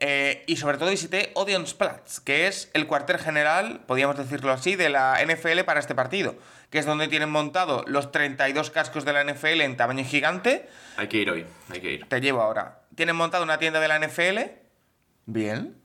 [0.00, 4.90] Eh, y sobre todo visité Odeonsplatz, que es el cuartel general, podríamos decirlo así, de
[4.90, 6.36] la NFL para este partido,
[6.70, 10.68] que es donde tienen montado los 32 cascos de la NFL en tamaño gigante.
[10.96, 12.06] Hay que ir hoy, hay que ir.
[12.08, 12.82] Te llevo ahora.
[12.94, 14.38] Tienen montado una tienda de la NFL.
[15.26, 15.76] Bien.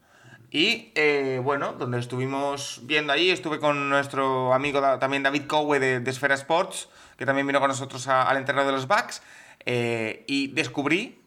[0.51, 5.99] Y eh, bueno, donde estuvimos viendo ahí, estuve con nuestro amigo también David Cowe de,
[5.99, 9.23] de Esfera Sports, que también vino con nosotros a- al entreno de los Bucks.
[9.65, 11.22] eh, y descubrí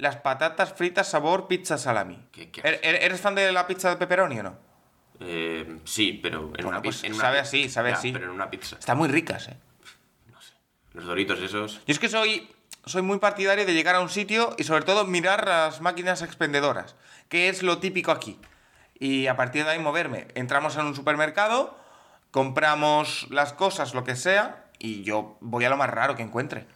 [0.00, 2.18] las patatas fritas sabor pizza salami.
[2.32, 4.58] Qué- qué ¿Er- er- ¿Eres fan de la pizza de pepperoni o no?
[5.20, 7.14] Eh, sí, pero en Bueno, una pues pizza.
[7.14, 8.12] una sabe así, sabe Ya, así.
[8.12, 8.76] Pero en una pizza.
[8.78, 9.56] Están muy ricas, ¿eh?
[10.94, 11.74] Los doritos esos.
[11.86, 12.50] Yo es que soy,
[12.84, 16.96] soy muy partidario de llegar a un sitio y sobre todo mirar las máquinas expendedoras,
[17.28, 18.38] que es lo típico aquí.
[18.98, 20.26] Y a partir de ahí moverme.
[20.34, 21.78] Entramos en un supermercado,
[22.30, 26.66] compramos las cosas, lo que sea, y yo voy a lo más raro que encuentre.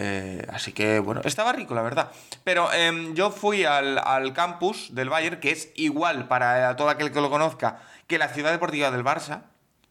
[0.00, 2.10] Eh, así que, bueno, estaba rico, la verdad.
[2.44, 7.10] Pero em, yo fui al, al campus del Bayern, que es igual para todo aquel
[7.12, 9.42] que lo conozca que la ciudad deportiva del Barça,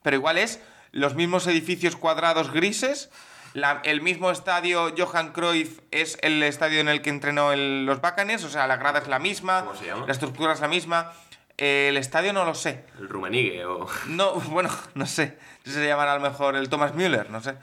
[0.02, 3.10] pero igual es los mismos edificios cuadrados grises,
[3.54, 8.00] la- el mismo estadio Johan Cruyff es el estadio en el que entrenó el- los
[8.02, 10.06] Buccaneers, o sea, la grada es la misma, ¿Cómo se llama?
[10.06, 11.12] la estructura es la misma.
[11.60, 12.86] Eh, el estadio no lo sé.
[13.00, 13.88] El rumenigue o.
[14.08, 15.38] No, bueno, no sé.
[15.66, 17.56] Se llamará a lo mejor el Thomas Müller, no sé.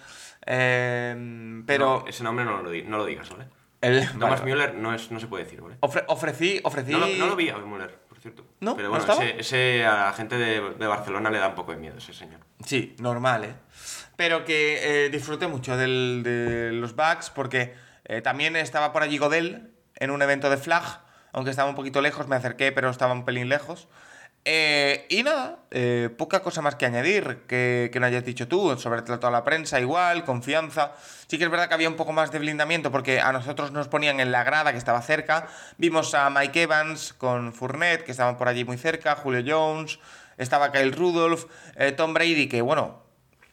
[0.46, 2.00] Eh, pero.
[2.02, 3.46] No, ese nombre no lo, di- no lo digas, ¿vale?
[3.80, 4.44] el- Thomas vale.
[4.54, 5.76] Müller no, es, no se puede decir, ¿vale?
[5.80, 6.90] Ofre- ofrecí, ofrecí.
[6.92, 8.44] No, lo, no lo vi a Müller, por cierto.
[8.60, 8.76] ¿No?
[8.76, 11.72] Pero ¿No bueno, ese, ese a la gente de, de Barcelona le da un poco
[11.72, 12.40] de miedo, ese señor.
[12.64, 13.54] Sí, normal, ¿eh?
[14.16, 19.18] Pero que eh, disfruté mucho del- de los Bucks porque eh, también estaba por allí
[19.18, 21.00] Godel en un evento de flag,
[21.32, 23.88] aunque estaba un poquito lejos, me acerqué, pero estaba un pelín lejos.
[24.46, 28.76] Eh, y nada, eh, poca cosa más que añadir que, que no hayas dicho tú,
[28.78, 30.92] sobre trato a la prensa igual, confianza.
[31.26, 33.88] Sí que es verdad que había un poco más de blindamiento porque a nosotros nos
[33.88, 35.48] ponían en la grada que estaba cerca.
[35.78, 39.98] Vimos a Mike Evans con Fournette, que estaban por allí muy cerca, Julio Jones,
[40.36, 41.44] estaba Kyle Rudolph,
[41.76, 43.02] eh, Tom Brady, que bueno,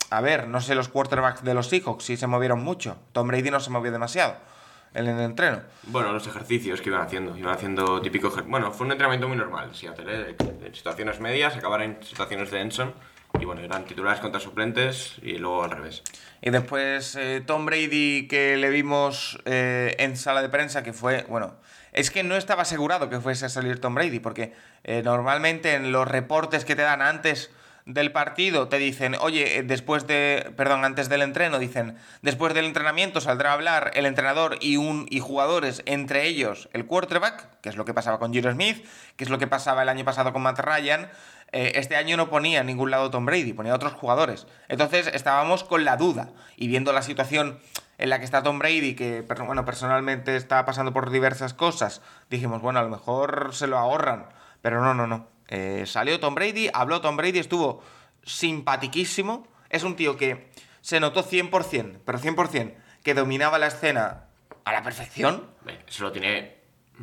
[0.09, 2.97] a ver, no sé los quarterbacks de los Seahawks si se movieron mucho.
[3.13, 4.50] Tom Brady no se movió demasiado
[4.93, 5.61] en el entreno.
[5.83, 7.37] Bueno, los ejercicios que iban haciendo.
[7.37, 8.31] Iban haciendo típico.
[8.47, 10.35] Bueno, fue un entrenamiento muy normal, Seattle, ¿eh?
[10.39, 12.93] En situaciones medias, acabar en situaciones de Enson.
[13.39, 16.03] Y bueno, eran titulares contra suplentes y luego al revés.
[16.41, 21.25] Y después eh, Tom Brady que le vimos eh, en sala de prensa que fue,
[21.29, 21.55] bueno,
[21.93, 25.93] es que no estaba asegurado que fuese a salir Tom Brady porque eh, normalmente en
[25.93, 27.51] los reportes que te dan antes
[27.85, 32.65] del partido te dicen, oye, eh, después de, perdón, antes del entreno dicen, después del
[32.65, 37.69] entrenamiento saldrá a hablar el entrenador y un y jugadores, entre ellos el quarterback, que
[37.69, 40.33] es lo que pasaba con Giro Smith, que es lo que pasaba el año pasado
[40.33, 41.09] con Matt Ryan.
[41.51, 44.47] Eh, este año no ponía en ningún lado Tom Brady, ponía otros jugadores.
[44.69, 47.59] Entonces estábamos con la duda y viendo la situación
[47.97, 52.61] en la que está Tom Brady, que bueno, personalmente está pasando por diversas cosas, dijimos,
[52.61, 54.27] bueno, a lo mejor se lo ahorran.
[54.61, 55.27] Pero no, no, no.
[55.51, 57.83] Eh, salió Tom Brady, habló Tom Brady, estuvo
[58.23, 59.47] simpatiquísimo.
[59.69, 60.49] Es un tío que
[60.81, 64.25] se notó 100%, pero 100%, que dominaba la escena
[64.65, 65.45] a la perfección.
[65.87, 66.55] Eso lo tiene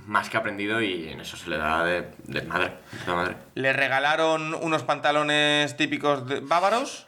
[0.06, 2.74] más que aprendido y en eso se le da de, de madre.
[2.92, 3.36] de puta madre.
[3.54, 7.06] Le regalaron unos pantalones típicos de- bávaros.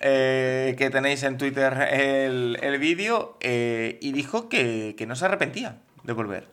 [0.00, 3.38] eh, que tenéis en Twitter el, el vídeo.
[3.40, 6.48] eh, y dijo que, que no se arrepentía de volver.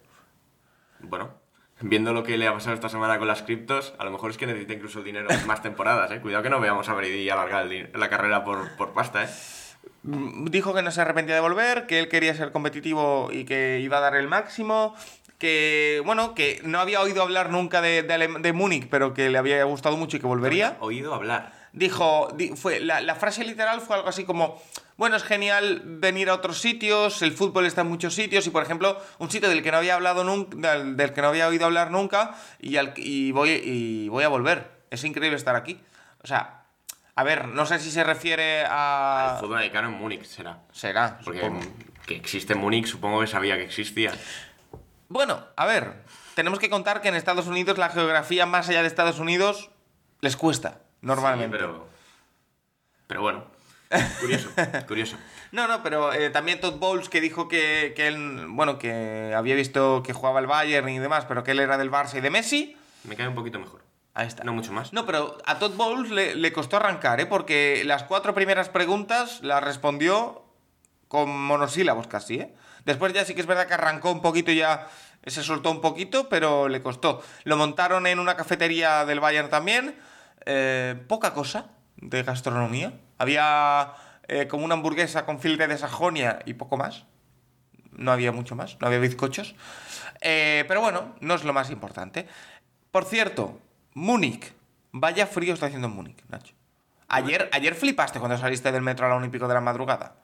[1.00, 1.34] Bueno,
[1.82, 4.38] viendo lo que le ha pasado esta semana con las criptos, a lo mejor es
[4.38, 6.20] que necesita incluso el dinero en más temporadas, ¿eh?
[6.22, 9.30] Cuidado que no veamos a Brady alargar la carrera por, por pasta, ¿eh?
[10.04, 13.80] Mm, Dijo que no se arrepentía de volver, que él quería ser competitivo y que
[13.82, 14.96] iba a dar el máximo.
[15.38, 19.40] Que, bueno, que no había oído hablar nunca de, de, de Múnich, pero que le
[19.40, 20.78] había gustado mucho y que volvería.
[20.82, 21.61] Oído hablar.
[21.74, 24.62] Dijo, di- fue, la, la frase literal fue algo así como,
[24.98, 28.64] bueno, es genial venir a otros sitios, el fútbol está en muchos sitios y por
[28.64, 31.66] ejemplo, un sitio del que no había hablado nunca, del, del que no había oído
[31.66, 34.70] hablar nunca y, al, y, voy, y voy a volver.
[34.90, 35.80] Es increíble estar aquí.
[36.24, 36.64] O sea,
[37.16, 39.38] a ver, no sé si se refiere El a...
[39.40, 40.60] fútbol americano en Múnich será.
[40.72, 41.62] Será, Porque supongo.
[42.06, 44.12] que existe en Múnich, supongo que sabía que existía.
[45.08, 46.04] Bueno, a ver,
[46.36, 49.70] tenemos que contar que en Estados Unidos la geografía más allá de Estados Unidos
[50.22, 51.58] les cuesta, normalmente.
[51.58, 51.88] Sí, pero.
[53.08, 53.46] Pero bueno.
[54.22, 54.50] Curioso,
[54.88, 55.18] curioso.
[55.52, 59.54] No, no, pero eh, también Todd Bowles que dijo que, que él, bueno, que había
[59.56, 62.30] visto que jugaba el Bayern y demás, pero que él era del Barça y de
[62.30, 62.78] Messi.
[63.04, 63.84] Me cae un poquito mejor.
[64.14, 64.46] Ahí está.
[64.46, 64.94] No mucho más.
[64.94, 67.26] No, pero a Todd Bowles le, le costó arrancar, ¿eh?
[67.26, 70.46] Porque las cuatro primeras preguntas las respondió
[71.08, 72.56] con monosílabos casi, ¿eh?
[72.86, 74.88] Después ya sí que es verdad que arrancó un poquito ya
[75.26, 77.22] se soltó un poquito, pero le costó.
[77.44, 79.96] Lo montaron en una cafetería del Bayern también.
[80.46, 82.94] Eh, poca cosa de gastronomía.
[83.18, 83.94] Había
[84.28, 87.06] eh, como una hamburguesa con filete de Sajonia y poco más.
[87.92, 89.56] No había mucho más, no había bizcochos.
[90.22, 92.28] Eh, pero bueno, no es lo más importante.
[92.92, 93.60] Por cierto,
[93.94, 94.54] Múnich.
[94.94, 96.54] Vaya frío está haciendo en Múnich, Nacho.
[97.08, 100.16] Ayer, ayer flipaste cuando saliste del metro a la una y pico de la madrugada.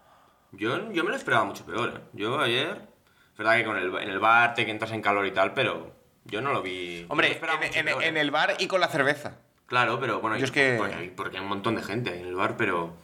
[0.51, 2.01] Yo, yo me lo esperaba mucho peor, ¿eh?
[2.13, 2.87] Yo ayer.
[3.31, 5.95] Es verdad que con el, en el bar te entras en calor y tal, pero
[6.25, 7.05] yo no lo vi.
[7.09, 8.21] Hombre, lo en ¿eh?
[8.21, 9.37] el bar y con la cerveza.
[9.67, 12.19] Claro, pero bueno, Yo es que- porque, hay, porque hay un montón de gente ahí
[12.21, 12.95] en el bar, pero.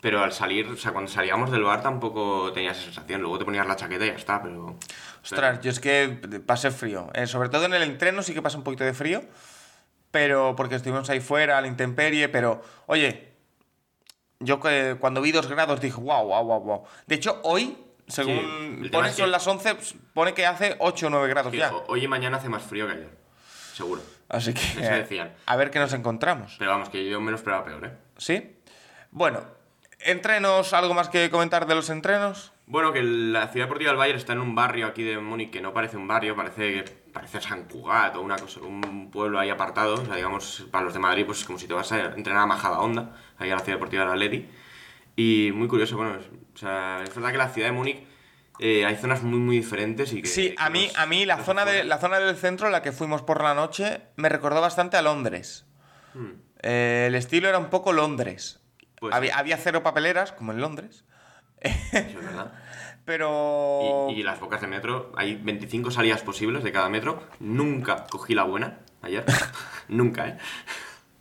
[0.00, 3.22] Pero al salir, o sea, cuando salíamos del bar tampoco tenía esa sensación.
[3.22, 4.76] Luego te ponías la chaqueta y ya está, pero.
[5.22, 6.08] Ostras, yo es que
[6.46, 7.08] pasé frío.
[7.14, 9.22] Eh, sobre todo en el entreno sí que pasa un poquito de frío.
[10.12, 12.28] Pero porque estuvimos ahí fuera, a la intemperie.
[12.28, 13.32] Pero, oye,
[14.38, 16.84] yo que cuando vi dos grados dije, wow, wow, wow, wow.
[17.06, 21.08] De hecho, hoy, según tema pone son que- las 11, pues, pone que hace 8
[21.08, 21.74] o 9 grados Sí, ya.
[21.74, 23.25] ho- hoy y mañana hace más frío que ayer.
[23.76, 24.00] Seguro.
[24.30, 25.34] Así que, Eso decían.
[25.44, 26.56] a ver qué nos encontramos.
[26.58, 27.92] Pero vamos, que yo me lo esperaba peor, ¿eh?
[28.16, 28.56] ¿Sí?
[29.10, 29.40] Bueno,
[30.00, 32.54] entrenos, ¿algo más que comentar de los entrenos?
[32.66, 35.60] Bueno, que la ciudad deportiva del Bayern está en un barrio aquí de Múnich que
[35.60, 39.96] no parece un barrio, parece parece San Cugat o una cosa, un pueblo ahí apartado.
[39.96, 42.44] O sea, digamos, para los de Madrid, pues es como si te vas a entrenar
[42.44, 44.48] a Majada Onda, ahí a la ciudad deportiva del Atleti.
[45.16, 48.05] Y muy curioso, bueno, es, o sea, es verdad que la ciudad de Múnich
[48.58, 50.28] eh, hay zonas muy, muy diferentes y que...
[50.28, 52.92] Sí, que a mí, a mí la, zona de, la zona del centro, la que
[52.92, 55.66] fuimos por la noche, me recordó bastante a Londres.
[56.14, 56.32] Hmm.
[56.62, 58.60] Eh, el estilo era un poco Londres.
[58.98, 61.04] Pues había cero papeleras, como en Londres.
[61.60, 62.52] Eso es verdad.
[63.04, 64.08] Pero...
[64.10, 67.22] Y, y las bocas de metro, hay 25 salidas posibles de cada metro.
[67.38, 69.24] Nunca cogí la buena ayer.
[69.88, 70.38] Nunca, ¿eh?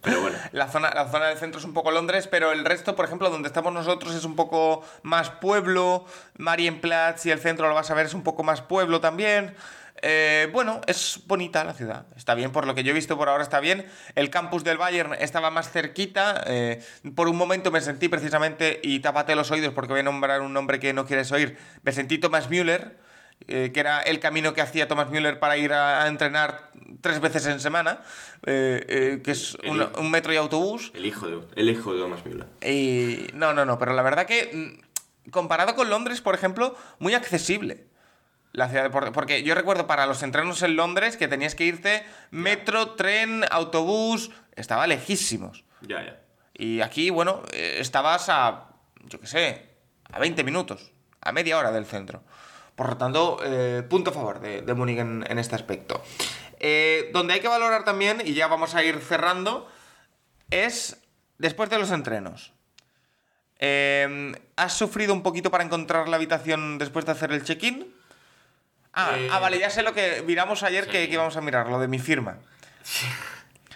[0.52, 3.30] La zona, la zona del centro es un poco Londres, pero el resto, por ejemplo,
[3.30, 6.06] donde estamos nosotros es un poco más pueblo.
[6.38, 9.56] Marienplatz y el centro lo vas a ver es un poco más pueblo también.
[10.02, 12.06] Eh, bueno, es bonita la ciudad.
[12.16, 13.86] Está bien, por lo que yo he visto por ahora está bien.
[14.16, 16.44] El campus del Bayern estaba más cerquita.
[16.48, 16.84] eh,
[17.16, 20.54] por un momento me sentí precisamente, y tápate los oídos porque voy a nombrar un
[20.54, 22.98] nombre que no quieres oír, me sentí Thomas Müller.
[23.48, 26.72] Eh, que era el camino que hacía Thomas Müller para ir a, a entrenar
[27.02, 28.02] tres veces en semana,
[28.46, 30.92] eh, eh, que es El- un, un metro y autobús.
[30.96, 32.46] El hijo de, el hijo de Thomas Müller.
[32.62, 34.80] Y no, no, no, pero la verdad que
[35.26, 37.86] mm, comparado con Londres, por ejemplo, muy accesible.
[38.52, 41.66] La ciudad de Por- porque yo recuerdo para los entrenos en Londres que tenías que
[41.66, 45.66] irte metro, tren, autobús, estaba lejísimos.
[45.82, 46.20] Ya, ya.
[46.54, 48.70] Y aquí, bueno, eh, estabas a,
[49.10, 49.70] yo qué sé,
[50.10, 52.24] a 20 minutos, a media hora del centro.
[52.76, 56.04] Por lo tanto, eh, punto a favor de, de Múnich en, en este aspecto.
[56.60, 59.70] Eh, donde hay que valorar también, y ya vamos a ir cerrando,
[60.52, 60.98] es
[61.38, 62.54] después de los entrenos.
[63.60, 67.94] Eh, ¿Has sufrido un poquito para encontrar la habitación después de hacer el check-in?
[68.94, 70.92] Ah, ah, vale, ya sé lo que miramos ayer sí.
[70.92, 72.38] que, que íbamos a mirar, lo de mi firma.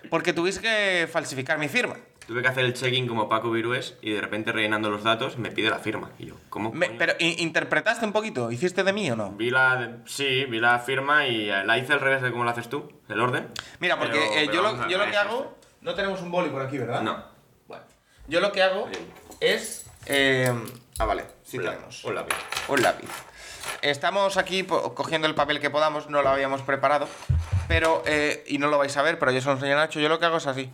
[0.09, 1.97] Porque tuviste que falsificar mi firma.
[2.29, 5.49] Tuve que hacer el check-in como Paco Virués y de repente rellenando los datos me
[5.49, 6.11] pide la firma.
[6.19, 6.71] Y yo, ¿cómo?
[6.71, 8.51] Me- pero ¿i- ¿interpretaste un poquito?
[8.51, 9.31] ¿Hiciste de mí o no?
[9.31, 12.69] Vi la, sí, vi la firma y la hice al revés de cómo la haces
[12.69, 13.47] tú, el orden.
[13.79, 15.57] Mira, porque Pero- eh, pero yo, lo, yo lo que hago...
[15.81, 17.01] No tenemos un boli por aquí, ¿verdad?
[17.01, 17.23] No.
[17.67, 17.83] Bueno,
[18.27, 19.07] yo lo que hago Bien.
[19.39, 19.87] es...
[20.05, 20.53] eh,
[20.99, 22.03] ah, vale, sí Un la- tenemos.
[22.05, 22.35] Un lápiz.
[22.67, 23.09] Un lápiz.
[23.81, 27.07] Estamos aquí cogiendo el papel que podamos, no lo habíamos preparado,
[27.67, 29.99] pero, eh, y no lo vais a ver, pero yo se lo enseño a Nacho,
[29.99, 30.69] yo lo que hago es así.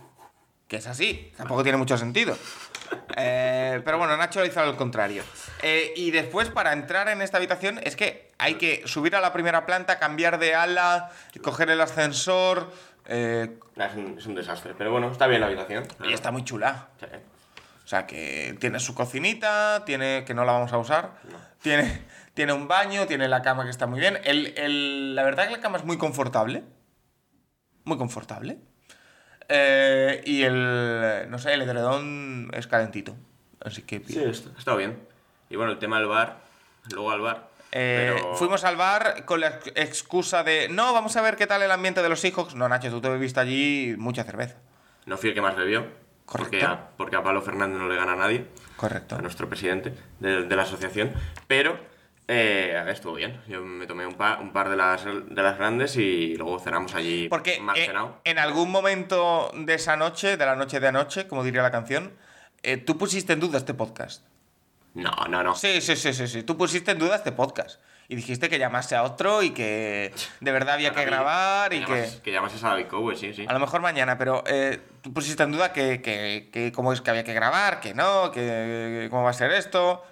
[0.68, 2.36] Que es así, tampoco tiene mucho sentido.
[3.16, 5.22] Eh, pero bueno, Nacho lo hizo al contrario.
[5.62, 9.32] Eh, y después, para entrar en esta habitación, es que hay que subir a la
[9.32, 11.10] primera planta, cambiar de ala,
[11.42, 12.72] coger el ascensor.
[13.06, 15.86] eh, Es un, es un desastre, pero bueno, está bien la habitación.
[16.04, 16.88] y está muy chula.
[16.98, 17.06] Sí.
[17.84, 21.12] O sea, que tiene su cocinita, tiene que no la vamos a usar,
[21.62, 22.02] tiene,
[22.34, 24.18] tiene un baño, tiene la cama que está muy bien.
[24.24, 26.64] El, el- la verdad que la cama es muy confortable.
[27.84, 28.58] Muy confortable.
[29.48, 33.14] Eh, y el, no sé, el edredón es calentito.
[33.64, 34.30] Así que Sí, bien.
[34.30, 34.98] está, bien.
[35.50, 36.38] Y bueno, el tema del bar,
[36.92, 37.48] luego al bar.
[37.72, 41.46] Eh, pero- Fuimos al bar con la ex- excusa de, no, vamos a ver qué
[41.46, 42.54] tal el ambiente de los hijos.
[42.54, 44.56] No, Nacho, tú te bebiste allí mucha cerveza.
[45.04, 45.86] No fui el que más bebió.
[46.24, 46.50] Correcto.
[46.50, 48.46] Porque a, porque a Pablo Fernández no le gana a nadie.
[48.76, 49.16] Correcto.
[49.16, 51.10] a nuestro presidente de, de la asociación,
[51.46, 51.78] pero
[52.28, 53.40] eh, a ver, estuvo bien.
[53.48, 56.94] Yo me tomé un par, un par de, las, de las grandes y luego cenamos
[56.94, 58.20] allí Porque eh, cenado.
[58.24, 62.12] en algún momento de esa noche, de la noche de anoche, como diría la canción,
[62.62, 64.24] eh, tú pusiste en duda este podcast.
[64.94, 65.54] No, no, no.
[65.54, 66.42] Sí, sí, sí, sí, sí.
[66.42, 67.80] Tú pusiste en duda este podcast.
[68.08, 71.92] Y dijiste que llamase a otro y que de verdad había que grabar y que...
[72.04, 73.44] llamas- Que llamas a David Cowe, sí, sí.
[73.48, 77.00] A lo mejor mañana, pero eh, tú pusiste en duda que, que, que cómo es
[77.00, 78.40] que había que grabar, que no, que,
[79.02, 80.02] que cómo va a ser esto.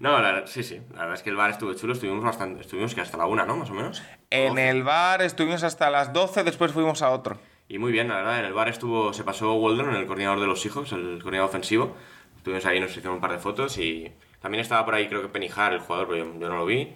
[0.00, 0.80] No, la- sí, sí.
[0.92, 1.92] La verdad es que el bar estuvo chulo.
[1.92, 2.60] Estuvimos bastante.
[2.60, 3.56] Estuvimos que hasta la una, ¿no?
[3.56, 4.02] Más o menos.
[4.30, 7.38] En el bar estuvimos hasta las 12, después fuimos a otro.
[7.68, 8.40] Y muy bien, la verdad.
[8.40, 11.96] En el bar estuvo, se pasó Waldron, el coordinador de los hijos, el coordinador ofensivo.
[12.36, 15.28] Estuvimos ahí, nos hicieron un par de fotos y también estaba por ahí, creo que
[15.28, 16.92] Penijar, el jugador, pero yo, yo no lo vi.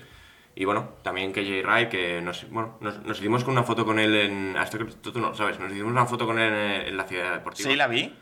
[0.55, 3.99] Y bueno, también KJ Wright, que nos, bueno, nos, nos hicimos con una foto con
[3.99, 4.57] él en.
[4.57, 7.05] Esto que tú, tú no sabes, nos hicimos una foto con él en, en la
[7.05, 7.71] ciudad deportiva.
[7.71, 8.13] Sí, la vi.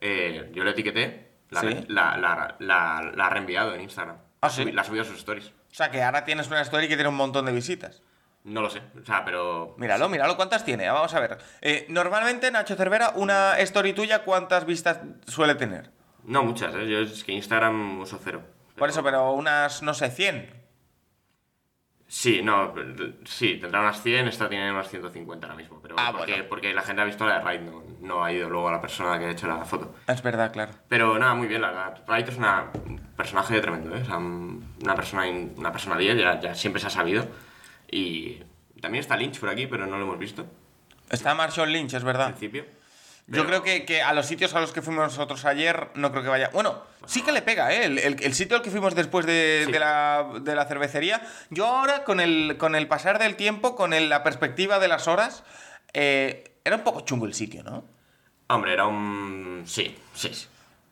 [0.00, 1.84] Eh, yo le etiqueté, la, Sí.
[1.88, 4.16] la, la, la, la ha reenviado en Instagram.
[4.40, 4.70] ¿Ah, sí?
[4.72, 5.48] La ha subido a sus stories.
[5.48, 8.02] O sea, que ahora tienes una story que tiene un montón de visitas.
[8.44, 9.74] No lo sé, o sea, pero.
[9.78, 10.88] Míralo, míralo, ¿cuántas tiene?
[10.90, 11.38] Vamos a ver.
[11.62, 15.90] Eh, normalmente, Nacho Cervera, una story tuya, ¿cuántas vistas suele tener?
[16.24, 16.86] No muchas, ¿eh?
[16.88, 18.42] Yo es que Instagram uso cero.
[18.76, 20.63] Por eso, pero unas, no sé, 100.
[22.16, 22.72] Sí, no,
[23.24, 26.46] sí, tendrá unas 100, esta tiene unas 150 ahora mismo, pero Ah, porque, bueno.
[26.48, 28.80] porque la gente ha visto la de Raid, no, no ha ido luego a la
[28.80, 29.96] persona que ha hecho la foto.
[30.06, 30.70] Es verdad, claro.
[30.88, 32.04] Pero nada, muy bien, la verdad.
[32.06, 34.02] Raid es una, un personaje tremendo, ¿eh?
[34.02, 35.24] O sea, un- una persona,
[35.56, 37.26] una persona 10, ya, ya siempre se ha sabido.
[37.90, 38.40] Y
[38.80, 40.46] también está Lynch por aquí, pero no lo hemos visto
[41.10, 42.34] Está Marshall Lynch, es al verdad.
[43.26, 46.22] Yo creo que, que a los sitios a los que fuimos nosotros ayer, no creo
[46.22, 46.50] que vaya.
[46.52, 47.86] Bueno, sí que le pega, ¿eh?
[47.86, 49.72] El, el- el sitio al que fuimos después de, Sí.
[49.72, 51.22] de la, de la cervecería.
[51.48, 55.08] Yo ahora, con el, con el pasar del tiempo, con el- la perspectiva de las
[55.08, 55.42] horas,
[55.94, 57.84] eh, era un poco chungo el sitio, ¿no?
[58.48, 59.62] Hombre, era un...
[59.66, 60.46] Sí, sí, sí.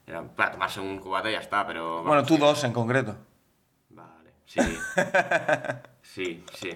[0.06, 2.02] Era para tomarse un cubata y ya está, pero...
[2.02, 3.14] Bueno, tú dos en concreto.
[3.90, 4.58] Vale, sí.
[6.02, 6.70] sí, sí.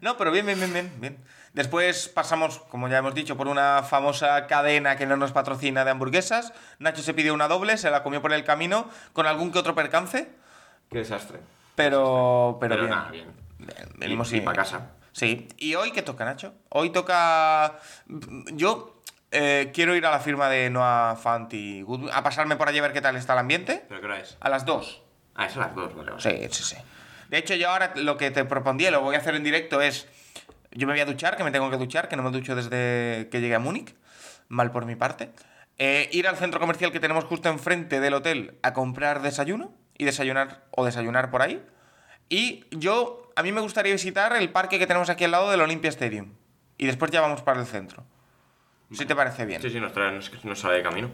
[0.00, 1.24] No, pero bien, bien, bien, bien, bien.
[1.52, 5.90] Después pasamos, como ya hemos dicho, por una famosa cadena que no nos patrocina de
[5.92, 6.52] hamburguesas.
[6.78, 9.74] Nacho se pidió una doble, se la comió por el camino, con algún que otro
[9.74, 10.28] percance,
[10.90, 11.40] Qué desastre.
[11.74, 12.90] pero, pero, Pero bien.
[12.90, 13.32] nada, bien.
[13.58, 14.90] Bien, venimos y, y- para casa.
[15.12, 15.48] Sí.
[15.56, 16.52] ¿Y hoy qué toca, Nacho?
[16.68, 17.78] Hoy toca...
[18.52, 22.68] Yo eh, quiero ir a la firma de Noah Fant y Goodwin, a pasarme por
[22.68, 23.84] allí a ver qué tal está el ambiente.
[23.88, 24.36] ¿Pero qué hora es?
[24.40, 25.02] A las dos.
[25.34, 26.22] Ah, es a las dos, vale, vale.
[26.22, 26.76] Sí, sí, sí.
[27.28, 30.08] De hecho, yo ahora lo que te propondría, lo voy a hacer en directo, es.
[30.72, 33.28] Yo me voy a duchar, que me tengo que duchar, que no me ducho desde
[33.30, 33.94] que llegué a Múnich.
[34.48, 35.30] Mal por mi parte.
[35.78, 40.04] Eh, ir al centro comercial que tenemos justo enfrente del hotel a comprar desayuno y
[40.04, 41.62] desayunar o desayunar por ahí.
[42.28, 45.60] Y yo, a mí me gustaría visitar el parque que tenemos aquí al lado del
[45.60, 46.32] Olympia Stadium.
[46.78, 48.04] Y después ya vamos para el centro.
[48.92, 49.62] Si te parece bien.
[49.62, 51.10] Sí, sí, nos, trae, nos, nos sale de camino.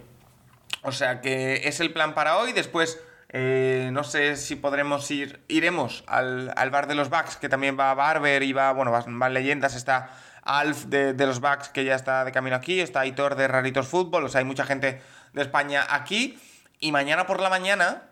[0.82, 2.52] O sea que es el plan para hoy.
[2.52, 3.02] Después,
[3.32, 5.42] eh, no sé si podremos ir.
[5.48, 9.18] Iremos al, al bar de los Bucks, que también va Barber y va, bueno, van,
[9.18, 9.74] van leyendas.
[9.74, 10.10] Está
[10.42, 12.80] Alf de, de los Bucks, que ya está de camino aquí.
[12.80, 14.24] Está Aitor de Raritos Fútbol.
[14.24, 15.00] O sea, hay mucha gente
[15.32, 16.38] de España aquí.
[16.78, 18.02] Y mañana por la mañana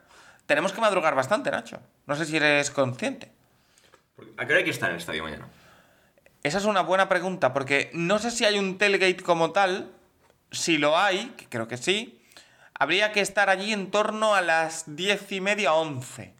[0.46, 1.80] tenemos que madrugar bastante, Nacho.
[2.06, 3.30] No sé si eres consciente.
[4.36, 5.48] ¿A qué hora hay que estar en el estadio mañana?
[6.42, 9.92] Esa es una buena pregunta, porque no sé si hay un tailgate como tal.
[10.50, 12.19] Si lo hay, que creo que sí,
[12.80, 16.34] habría que estar allí en torno a las diez y media, once.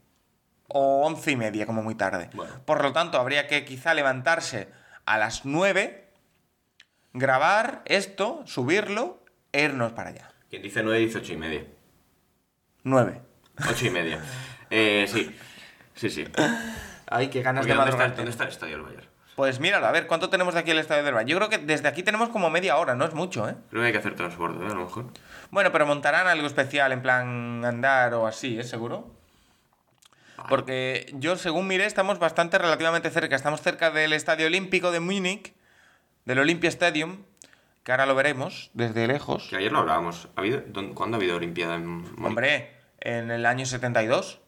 [0.69, 2.31] O once y media, como muy tarde.
[2.33, 2.53] Bueno.
[2.65, 4.69] Por lo tanto, habría que quizá levantarse
[5.05, 6.09] a las nueve,
[7.13, 9.23] grabar esto, subirlo
[9.53, 10.33] e irnos para allá.
[10.49, 11.65] Quien dice 9 dice 8 y media.
[12.85, 13.21] 9.
[13.69, 14.21] 8 y media.
[14.71, 15.37] eh, sí.
[15.95, 16.25] Sí, sí.
[17.07, 18.17] Ay, qué ganas de ¿dónde, está, madrugar.
[18.17, 19.10] ¿Dónde está el estadio del Bayern?
[19.41, 21.29] Pues míralo, a ver, ¿cuánto tenemos de aquí el estadio del Bayern?
[21.31, 23.55] Yo creo que desde aquí tenemos como media hora, no es mucho, ¿eh?
[23.71, 24.71] Creo que hay que hacer transbordo, ¿eh?
[24.71, 25.07] A lo mejor.
[25.51, 28.65] Bueno, pero montarán algo especial en plan andar o así, ¿eh?
[28.65, 29.15] Seguro.
[30.51, 33.35] Porque yo, según miré, estamos bastante relativamente cerca.
[33.35, 35.55] Estamos cerca del Estadio Olímpico de Múnich,
[36.27, 37.23] del Olympia Stadium,
[37.83, 39.49] que ahora lo veremos desde lejos.
[39.49, 40.29] Que ayer lo hablábamos.
[40.37, 42.23] ¿Ha habido, dónde- ¿Cuándo ha habido Olimpiada en Múnich?
[42.27, 44.39] Hombre, en el año 72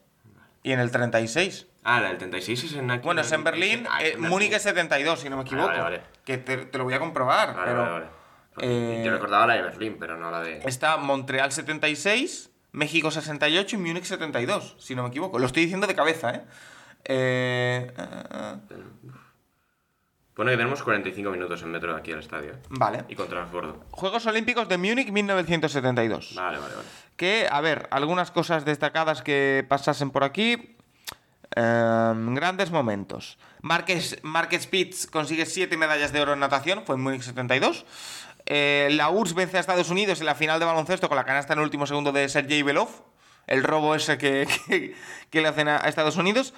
[0.61, 1.65] y en el 36.
[1.83, 3.03] Ah, la del 36 es en aquí.
[3.05, 4.53] Bueno, es en Berlín, Ah, eh, en Múnich Berlín.
[4.55, 5.67] es 72, si no me equivoco.
[5.67, 6.01] vale, vale.
[6.25, 7.53] Que te, te lo voy a comprobar.
[7.53, 8.05] Vale, pero, vale, vale.
[8.59, 10.59] eh, Yo recordaba la de Berlín, pero no la de.
[10.65, 15.37] Está Montreal 76, México 68 y Múnich 72, si no me equivoco.
[15.39, 16.41] Lo estoy diciendo de cabeza, ¿eh?
[17.05, 18.55] Eh, ah,
[20.33, 22.53] Pone que tenemos 45 minutos en metro de aquí al estadio.
[22.53, 22.59] ¿eh?
[22.69, 23.03] vale.
[23.07, 23.83] Y con transbordo.
[23.91, 26.33] Juegos Olímpicos de Múnich 1972.
[26.35, 26.87] Vale, vale, vale.
[27.15, 30.75] Que, a ver, algunas cosas destacadas que pasasen por aquí.
[31.55, 33.37] Em, grandes momentos.
[33.61, 37.85] Marques, Marques Spitz consigue 7 medallas de oro en natación, fue en Múnich 72.
[38.45, 41.53] Eh, la URSS vence a Estados Unidos en la final de baloncesto con la canasta
[41.53, 42.89] en el último segundo de Sergei Belov.
[43.47, 44.47] El robo ese que,
[45.31, 46.53] le hacen a, Estados Unidos.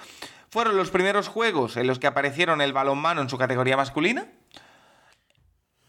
[0.50, 4.26] Fueron los primeros juegos en los que aparecieron el balonmano en su categoría masculina.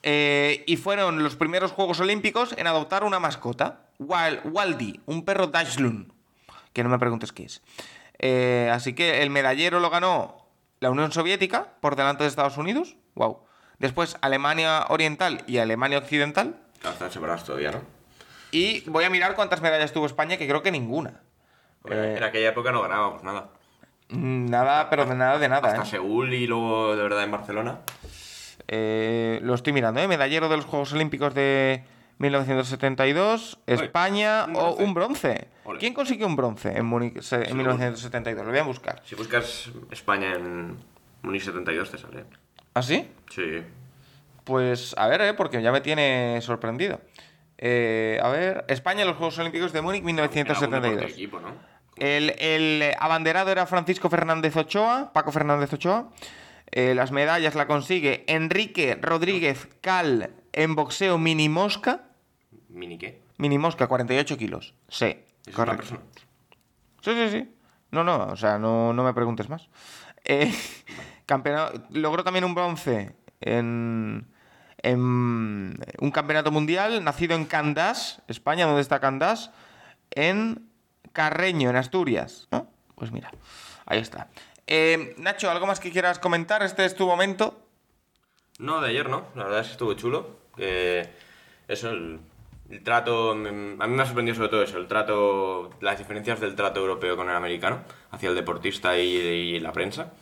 [0.04, 5.48] Eh, y fueron los primeros Juegos Olímpicos en adoptar una mascota, Wal- Waldi, un perro
[5.48, 6.12] Dachshund,
[6.72, 7.62] que no me preguntes qué es.
[8.20, 10.46] Eh, así que el medallero lo ganó
[10.80, 12.96] la Unión Soviética por delante de Estados Unidos.
[13.16, 13.40] Wow.
[13.80, 16.56] Después Alemania Oriental y Alemania Occidental.
[16.84, 17.82] Están separados todavía, ¿no?
[18.52, 21.22] Y voy a mirar cuántas medallas tuvo España, que creo que ninguna.
[21.82, 23.50] Porque En aquella época no ganábamos nada.
[24.10, 25.70] Mm, Nada, pero de nada de nada.
[25.70, 25.86] Hasta ¿eh?
[25.86, 27.80] Seúl y luego de verdad en Barcelona.
[28.68, 30.08] Eh, lo estoy mirando, ¿eh?
[30.08, 31.84] Medallero de los Juegos Olímpicos de
[32.20, 35.48] 1972, España un o un bronce.
[35.66, 35.80] Ole.
[35.80, 37.64] ¿Quién consiguió un bronce en, Múnich se- en Seguro.
[37.76, 38.46] 1972?
[38.46, 39.02] Lo voy a buscar.
[39.06, 40.78] Si buscas España en
[41.22, 42.26] Múnich 72 te sale.
[42.74, 43.08] ¿Ah, sí?
[43.30, 43.62] Sí.
[44.44, 45.34] Pues a ver, ¿eh?
[45.34, 47.02] porque ya me tiene sorprendido.
[47.58, 51.12] Eh, a ver, España en los Juegos Olímpicos de Múnich Era algún deporte de 1972.
[51.12, 51.50] equipo, ¿no?
[51.98, 56.10] El, el abanderado era Francisco Fernández Ochoa, Paco Fernández Ochoa.
[56.72, 62.02] Eh, las medallas la consigue Enrique Rodríguez Cal en boxeo mini mosca.
[62.78, 63.22] ¿Mini qué?
[63.38, 64.74] Mini mosca, 48 kilos.
[64.88, 65.98] Sí, ¿Eso es una correcto.
[67.02, 67.50] Sí, sí, sí.
[67.92, 69.68] No, no, o sea, no, no me preguntes más.
[70.30, 70.54] Eh,
[71.26, 74.28] campeonato, logró también un bronce en,
[74.80, 79.52] en un campeonato mundial nacido en Candás, España, donde está Candás,
[80.12, 80.68] en
[81.14, 82.50] Carreño, en Asturias.
[82.52, 82.70] ¿no?
[82.96, 83.32] Pues mira,
[83.86, 84.28] ahí está.
[84.66, 86.62] Eh, Nacho, ¿algo más que quieras comentar?
[86.62, 87.58] Este es tu momento.
[88.60, 89.28] No, de ayer no.
[89.36, 90.40] La verdad es que estuvo chulo.
[90.58, 91.10] Que
[91.70, 92.20] eso, el,
[92.70, 93.36] el trato.
[93.36, 95.72] mm, A mí me ha sorprendido sobre todo eso, el trato.
[95.82, 100.14] Las diferencias del trato europeo con el americano, hacia el deportista y, y la prensa.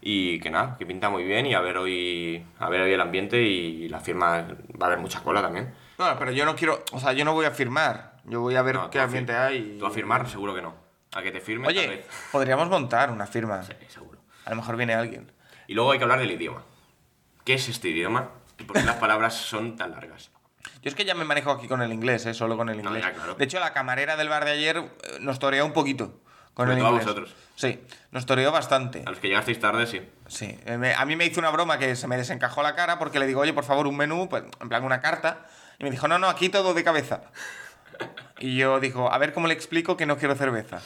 [0.00, 2.44] Y que nada, que pinta muy bien y a ver hoy.
[2.60, 4.46] A ver hoy el ambiente y la firma.
[4.80, 5.74] Va a haber mucha cola también.
[5.98, 8.18] No, pero yo no quiero, o sea, yo no voy a firmar.
[8.24, 9.74] Yo voy a ver No, qué ambiente hay.
[9.74, 10.74] y- Tú a firmar, seguro que no.
[11.14, 12.06] A que te firme, tal Oye, vez.
[12.30, 13.62] podríamos montar una firma.
[13.64, 14.20] Sí, seguro.
[14.44, 15.32] A lo mejor viene alguien.
[15.66, 16.62] Y luego hay que hablar del idioma.
[17.44, 18.30] ¿Qué es este idioma?
[18.58, 20.30] ¿Y por qué las palabras son tan largas?
[20.82, 22.34] Yo es que ya me manejo aquí con el inglés, ¿eh?
[22.34, 23.02] solo con el No, inglés.
[23.04, 23.34] ya, claro.
[23.34, 26.20] De hecho, la camarera del bar de ayer eh, nos toreó un poquito
[26.54, 27.06] con Sobre el todo a inglés.
[27.06, 27.34] vosotros.
[27.56, 27.80] Sí,
[28.12, 29.02] nos toreó bastante.
[29.06, 30.00] A los que llegasteis tarde, sí.
[30.28, 33.18] Sí, eh, a mí me hizo una broma que se me desencajó la cara porque
[33.18, 35.46] le digo, oye, por favor, un menú, pues, en plan una carta.
[35.78, 37.22] Y me dijo, no, no, aquí todo de cabeza.
[38.40, 40.80] Y yo dijo, a ver cómo le explico que no quiero cerveza.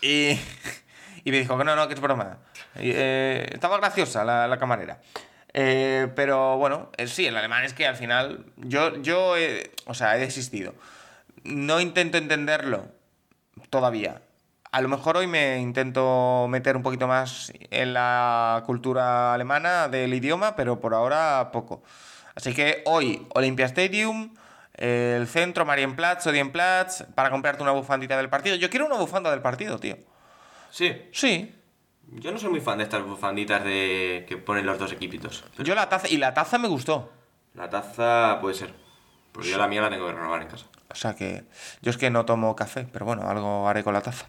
[0.00, 0.38] Y,
[1.24, 2.38] y me dijo no, no, que es broma.
[2.76, 5.00] Y, eh, estaba graciosa la, la camarera.
[5.54, 9.94] Eh, pero bueno, eh, sí, el alemán es que al final yo, yo he- o
[9.94, 10.74] sea, he desistido.
[11.44, 12.88] No intento entenderlo
[13.70, 14.22] todavía.
[14.72, 20.12] A lo mejor hoy me intento meter un poquito más en la cultura alemana del
[20.14, 21.84] idioma, pero por ahora poco.
[22.34, 24.34] Así que hoy, Olympia Stadium,
[24.74, 28.56] el centro, Marienplatz, Odienplatz, para comprarte una bufandita del partido.
[28.56, 29.96] Yo quiero una bufanda del partido, tío.
[30.70, 31.08] Sí.
[31.12, 31.54] Sí.
[32.12, 35.44] Yo no soy muy fan de estas bufanditas de que ponen los dos equipitos.
[35.52, 37.10] Pero Yo la taza, y la taza me gustó.
[37.54, 38.72] La taza puede ser.
[39.32, 40.66] Porque yo la mía la tengo que renovar en casa.
[40.90, 41.44] O sea que
[41.82, 44.26] yo es que no tomo café, pero bueno, algo haré con la taza.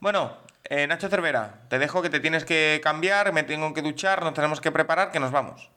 [0.00, 4.22] Bueno, eh, Nacho Cervera, te dejo que te tienes que cambiar, me tengo que duchar,
[4.22, 5.70] nos tenemos que preparar, que nos vamos.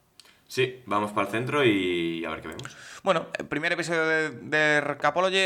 [0.47, 2.75] Sí, vamos para el centro y a ver qué vemos.
[3.03, 4.81] Bueno, el primer episodio de, de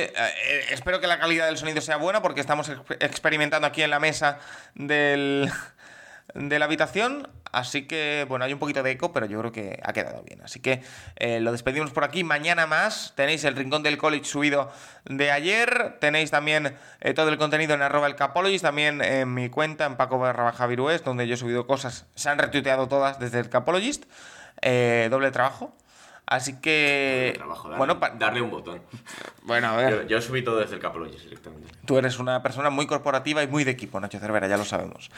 [0.05, 3.81] eh, eh, espero que la calidad del sonido sea buena porque estamos ex- experimentando aquí
[3.81, 4.39] en la mesa
[4.75, 5.51] del,
[6.35, 9.79] de la habitación, así que bueno, hay un poquito de eco, pero yo creo que
[9.83, 10.39] ha quedado bien.
[10.43, 10.83] Así que
[11.17, 12.23] eh, lo despedimos por aquí.
[12.23, 13.13] Mañana más.
[13.15, 14.71] Tenéis el Rincón del College subido
[15.05, 19.49] de ayer, tenéis también eh, todo el contenido en arroba el Capologist, también en mi
[19.49, 20.67] cuenta en Paco barra baja
[21.03, 24.05] donde yo he subido cosas, se han retuiteado todas desde el Capologist,
[24.61, 25.75] eh, doble trabajo.
[26.25, 27.33] Así que.
[27.35, 28.81] Trabajo, darle, bueno, darle un botón.
[29.43, 30.03] bueno, a ver.
[30.03, 31.67] Yo, yo subí todo desde el Capologist directamente.
[31.85, 35.11] Tú eres una persona muy corporativa y muy de equipo, Nacho Cervera, ya lo sabemos.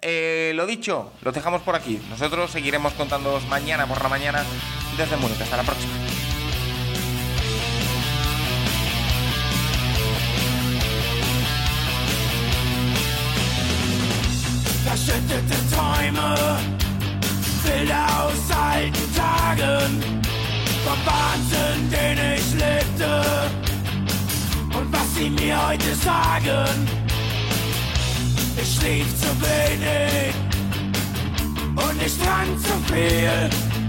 [0.00, 2.00] Eh, lo dicho, lo dejamos por aquí.
[2.08, 4.44] Nosotros seguiremos contándoos mañana por la mañana
[4.96, 5.40] desde Múnich.
[5.40, 5.92] Hasta la próxima.
[17.62, 20.22] Bilder aus alten Tagen,
[20.84, 23.22] vom Wahnsinn, den ich lebte.
[24.76, 26.88] Und was sie mir heute sagen,
[28.60, 30.34] ich schlief zu wenig
[31.76, 33.79] und ich trank zu viel.